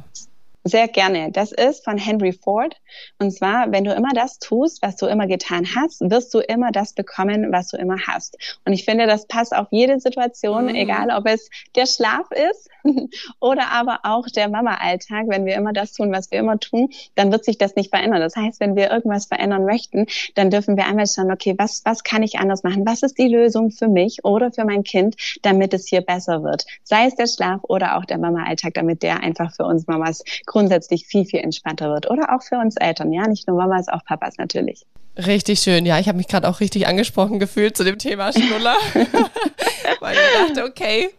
Sehr 0.63 0.87
gerne. 0.87 1.31
Das 1.31 1.51
ist 1.51 1.83
von 1.83 1.97
Henry 1.97 2.33
Ford. 2.33 2.75
Und 3.19 3.31
zwar, 3.31 3.71
wenn 3.71 3.83
du 3.83 3.93
immer 3.93 4.11
das 4.13 4.37
tust, 4.37 4.83
was 4.83 4.95
du 4.95 5.07
immer 5.07 5.25
getan 5.25 5.65
hast, 5.75 6.01
wirst 6.01 6.31
du 6.33 6.39
immer 6.39 6.71
das 6.71 6.93
bekommen, 6.93 7.51
was 7.51 7.69
du 7.69 7.77
immer 7.77 7.97
hast. 8.05 8.37
Und 8.65 8.73
ich 8.73 8.85
finde, 8.85 9.07
das 9.07 9.27
passt 9.27 9.55
auf 9.55 9.67
jede 9.71 9.99
Situation, 9.99 10.65
mhm. 10.65 10.75
egal 10.75 11.09
ob 11.09 11.25
es 11.27 11.49
der 11.75 11.87
Schlaf 11.87 12.27
ist 12.31 12.69
oder 13.39 13.71
aber 13.71 14.01
auch 14.03 14.27
der 14.27 14.49
Mama-Alltag. 14.49 15.25
Wenn 15.27 15.45
wir 15.45 15.55
immer 15.55 15.73
das 15.73 15.93
tun, 15.93 16.11
was 16.11 16.29
wir 16.29 16.39
immer 16.39 16.59
tun, 16.59 16.89
dann 17.15 17.31
wird 17.31 17.43
sich 17.43 17.57
das 17.57 17.75
nicht 17.75 17.89
verändern. 17.89 18.21
Das 18.21 18.35
heißt, 18.35 18.59
wenn 18.59 18.75
wir 18.75 18.91
irgendwas 18.91 19.25
verändern 19.25 19.65
möchten, 19.65 20.05
dann 20.35 20.51
dürfen 20.51 20.77
wir 20.77 20.85
einmal 20.85 21.07
schauen, 21.07 21.31
okay, 21.31 21.55
was, 21.57 21.81
was 21.85 22.03
kann 22.03 22.21
ich 22.21 22.37
anders 22.37 22.63
machen? 22.63 22.85
Was 22.85 23.01
ist 23.01 23.17
die 23.17 23.27
Lösung 23.27 23.71
für 23.71 23.87
mich 23.87 24.23
oder 24.23 24.51
für 24.51 24.65
mein 24.65 24.83
Kind, 24.83 25.15
damit 25.41 25.73
es 25.73 25.87
hier 25.87 26.01
besser 26.01 26.43
wird? 26.43 26.65
Sei 26.83 27.07
es 27.07 27.15
der 27.15 27.27
Schlaf 27.27 27.61
oder 27.63 27.97
auch 27.97 28.05
der 28.05 28.19
Mama-Alltag, 28.19 28.75
damit 28.75 29.01
der 29.01 29.21
einfach 29.21 29.55
für 29.55 29.63
uns 29.63 29.87
Mamas 29.87 30.23
grundsätzlich 30.51 31.07
viel, 31.07 31.23
viel 31.23 31.39
entspannter 31.39 31.89
wird. 31.89 32.09
Oder 32.09 32.35
auch 32.35 32.43
für 32.43 32.57
uns 32.57 32.75
Eltern, 32.75 33.13
ja, 33.13 33.25
nicht 33.25 33.47
nur 33.47 33.55
Mamas, 33.55 33.87
auch 33.87 34.03
Papas 34.03 34.37
natürlich. 34.37 34.85
Richtig 35.17 35.61
schön. 35.61 35.85
Ja, 35.85 35.97
ich 35.97 36.09
habe 36.09 36.17
mich 36.17 36.27
gerade 36.27 36.47
auch 36.49 36.59
richtig 36.59 36.87
angesprochen 36.87 37.39
gefühlt 37.39 37.77
zu 37.77 37.85
dem 37.85 37.97
Thema 37.97 38.33
Schnuller, 38.33 38.75
weil 40.01 40.15
ich 40.15 40.47
dachte, 40.47 40.65
okay, 40.65 41.09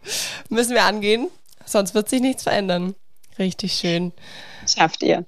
müssen 0.49 0.75
wir 0.75 0.83
angehen, 0.83 1.29
sonst 1.65 1.95
wird 1.95 2.09
sich 2.09 2.21
nichts 2.21 2.43
verändern. 2.43 2.93
Richtig 3.39 3.73
schön. 3.73 4.13
Schafft 4.67 5.01
ihr. 5.01 5.25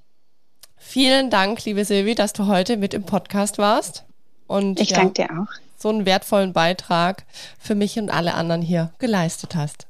Vielen 0.77 1.31
Dank, 1.31 1.65
liebe 1.65 1.83
Silvi, 1.83 2.13
dass 2.13 2.33
du 2.33 2.45
heute 2.45 2.77
mit 2.77 2.93
im 2.93 3.03
Podcast 3.03 3.57
warst. 3.57 4.03
Und 4.45 4.79
ich 4.79 4.91
ja, 4.91 4.97
danke 4.97 5.23
dir 5.23 5.31
auch. 5.31 5.51
So 5.77 5.89
einen 5.89 6.05
wertvollen 6.05 6.53
Beitrag 6.53 7.25
für 7.57 7.73
mich 7.73 7.97
und 7.97 8.11
alle 8.11 8.35
anderen 8.35 8.61
hier 8.61 8.93
geleistet 8.99 9.55
hast. 9.55 9.87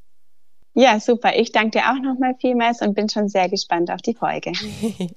Ja, 0.78 1.00
super. 1.00 1.36
Ich 1.36 1.54
danke 1.54 1.80
dir 1.80 1.86
auch 1.90 2.02
nochmal 2.02 2.36
vielmals 2.40 2.82
und 2.82 2.96
bin 2.96 3.08
schon 3.08 3.30
sehr 3.30 3.48
gespannt 3.48 3.90
auf 3.90 4.02
die 4.02 4.14
Folge. 4.14 4.52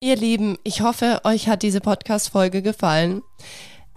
Ihr 0.00 0.16
Lieben, 0.16 0.58
ich 0.64 0.80
hoffe, 0.80 1.20
euch 1.24 1.48
hat 1.48 1.62
diese 1.62 1.80
Podcast-Folge 1.80 2.60
gefallen. 2.62 3.22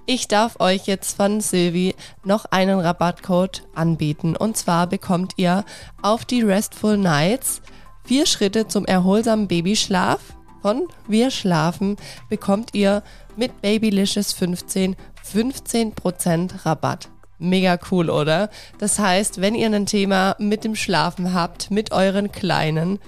Ich 0.05 0.27
darf 0.27 0.59
euch 0.59 0.85
jetzt 0.85 1.17
von 1.17 1.41
Silvi 1.41 1.95
noch 2.23 2.45
einen 2.45 2.79
Rabattcode 2.79 3.63
anbieten. 3.73 4.35
Und 4.35 4.57
zwar 4.57 4.87
bekommt 4.87 5.33
ihr 5.37 5.63
auf 6.01 6.25
die 6.25 6.41
Restful 6.41 6.97
Nights 6.97 7.61
vier 8.03 8.25
Schritte 8.27 8.67
zum 8.67 8.85
erholsamen 8.85 9.47
Babyschlaf 9.47 10.21
von 10.61 10.87
Wir 11.07 11.31
Schlafen 11.31 11.97
bekommt 12.29 12.73
ihr 12.73 13.03
mit 13.35 13.61
Babylicious 13.61 14.33
15 14.33 14.95
15% 15.23 16.65
Rabatt. 16.65 17.09
Mega 17.41 17.79
cool, 17.89 18.11
oder? 18.11 18.49
Das 18.77 18.99
heißt, 18.99 19.41
wenn 19.41 19.55
ihr 19.55 19.67
ein 19.67 19.87
Thema 19.87 20.35
mit 20.37 20.63
dem 20.63 20.75
Schlafen 20.75 21.33
habt, 21.33 21.71
mit 21.71 21.91
euren 21.91 22.31
Kleinen, 22.31 22.99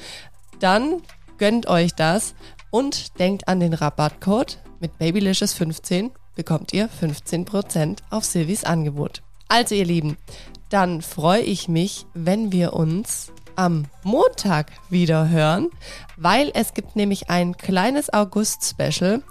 dann 0.59 1.01
gönnt 1.37 1.67
euch 1.67 1.93
das 1.93 2.33
und 2.71 3.19
denkt 3.19 3.47
an 3.47 3.59
den 3.59 3.73
Rabattcode. 3.73 4.57
Mit 4.79 4.93
Babylicious15 4.99 6.09
bekommt 6.35 6.73
ihr 6.73 6.89
15% 6.89 7.99
auf 8.09 8.25
Silvis 8.25 8.63
Angebot. 8.63 9.21
Also 9.49 9.75
ihr 9.75 9.85
Lieben, 9.85 10.17
dann 10.69 11.03
freue 11.03 11.41
ich 11.41 11.67
mich, 11.67 12.07
wenn 12.15 12.51
wir 12.51 12.73
uns 12.73 13.31
am 13.55 13.85
Montag 14.01 14.71
wieder 14.89 15.29
hören, 15.29 15.69
weil 16.17 16.49
es 16.55 16.73
gibt 16.73 16.95
nämlich 16.95 17.29
ein 17.29 17.55
kleines 17.55 18.11
August-Special. 18.11 19.21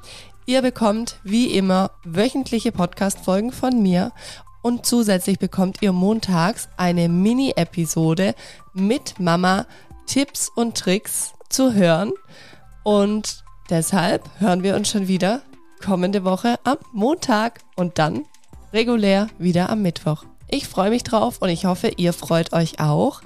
Ihr 0.46 0.62
bekommt 0.62 1.18
wie 1.24 1.46
immer 1.56 1.90
wöchentliche 2.04 2.70
Podcast-Folgen 2.70 3.50
von 3.50 3.82
mir 3.82 4.12
und 4.62 4.86
zusätzlich 4.86 5.38
bekommt 5.38 5.82
ihr 5.82 5.92
montags 5.92 6.68
eine 6.76 7.08
Mini-Episode 7.08 8.34
mit 8.72 9.18
Mama 9.18 9.66
Tipps 10.06 10.48
und 10.54 10.76
Tricks 10.76 11.32
zu 11.48 11.74
hören. 11.74 12.12
Und 12.84 13.44
deshalb 13.70 14.28
hören 14.38 14.62
wir 14.62 14.76
uns 14.76 14.90
schon 14.90 15.08
wieder 15.08 15.42
kommende 15.84 16.24
Woche 16.24 16.58
am 16.64 16.78
Montag 16.92 17.60
und 17.76 17.98
dann 17.98 18.24
regulär 18.72 19.28
wieder 19.38 19.68
am 19.68 19.82
Mittwoch. 19.82 20.24
Ich 20.48 20.68
freue 20.68 20.90
mich 20.90 21.02
drauf 21.02 21.38
und 21.40 21.48
ich 21.48 21.64
hoffe, 21.64 21.90
ihr 21.96 22.12
freut 22.12 22.52
euch 22.52 22.78
auch. 22.78 23.20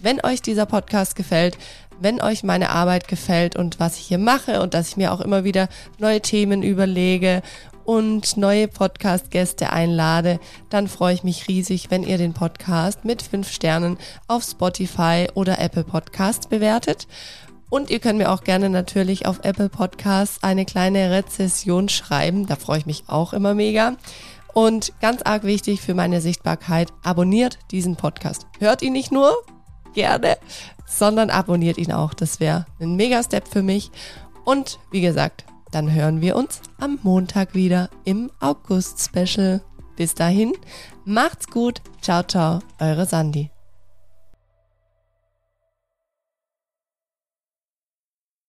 Wenn 0.00 0.24
euch 0.24 0.42
dieser 0.42 0.66
Podcast 0.66 1.16
gefällt, 1.16 1.58
wenn 2.00 2.20
euch 2.20 2.44
meine 2.44 2.70
Arbeit 2.70 3.08
gefällt 3.08 3.56
und 3.56 3.80
was 3.80 3.98
ich 3.98 4.06
hier 4.06 4.18
mache 4.18 4.62
und 4.62 4.74
dass 4.74 4.88
ich 4.88 4.96
mir 4.96 5.12
auch 5.12 5.20
immer 5.20 5.44
wieder 5.44 5.68
neue 5.98 6.20
Themen 6.20 6.62
überlege 6.62 7.42
und 7.88 8.36
neue 8.36 8.68
Podcast-Gäste 8.68 9.72
einlade, 9.72 10.40
dann 10.68 10.88
freue 10.88 11.14
ich 11.14 11.24
mich 11.24 11.48
riesig, 11.48 11.90
wenn 11.90 12.02
ihr 12.02 12.18
den 12.18 12.34
Podcast 12.34 13.06
mit 13.06 13.22
fünf 13.22 13.50
Sternen 13.50 13.96
auf 14.26 14.44
Spotify 14.44 15.28
oder 15.32 15.58
Apple 15.58 15.84
Podcasts 15.84 16.48
bewertet. 16.48 17.08
Und 17.70 17.88
ihr 17.88 17.98
könnt 17.98 18.18
mir 18.18 18.30
auch 18.30 18.44
gerne 18.44 18.68
natürlich 18.68 19.24
auf 19.24 19.40
Apple 19.42 19.70
Podcasts 19.70 20.42
eine 20.42 20.66
kleine 20.66 21.10
Rezession 21.10 21.88
schreiben. 21.88 22.46
Da 22.46 22.56
freue 22.56 22.80
ich 22.80 22.84
mich 22.84 23.04
auch 23.06 23.32
immer 23.32 23.54
mega. 23.54 23.96
Und 24.52 24.92
ganz 25.00 25.22
arg 25.22 25.44
wichtig 25.44 25.80
für 25.80 25.94
meine 25.94 26.20
Sichtbarkeit, 26.20 26.92
abonniert 27.02 27.58
diesen 27.70 27.96
Podcast. 27.96 28.46
Hört 28.58 28.82
ihn 28.82 28.92
nicht 28.92 29.12
nur 29.12 29.32
gerne, 29.94 30.36
sondern 30.86 31.30
abonniert 31.30 31.78
ihn 31.78 31.92
auch. 31.92 32.12
Das 32.12 32.38
wäre 32.38 32.66
ein 32.80 32.96
mega 32.96 33.22
Step 33.22 33.48
für 33.48 33.62
mich. 33.62 33.90
Und 34.44 34.78
wie 34.90 35.00
gesagt, 35.00 35.46
dann 35.70 35.92
hören 35.92 36.20
wir 36.20 36.36
uns 36.36 36.60
am 36.78 36.98
Montag 37.02 37.54
wieder 37.54 37.90
im 38.04 38.30
August-Special. 38.40 39.60
Bis 39.96 40.14
dahin, 40.14 40.52
macht's 41.04 41.48
gut. 41.48 41.82
Ciao, 42.00 42.22
ciao, 42.22 42.60
eure 42.78 43.06
Sandy. 43.06 43.50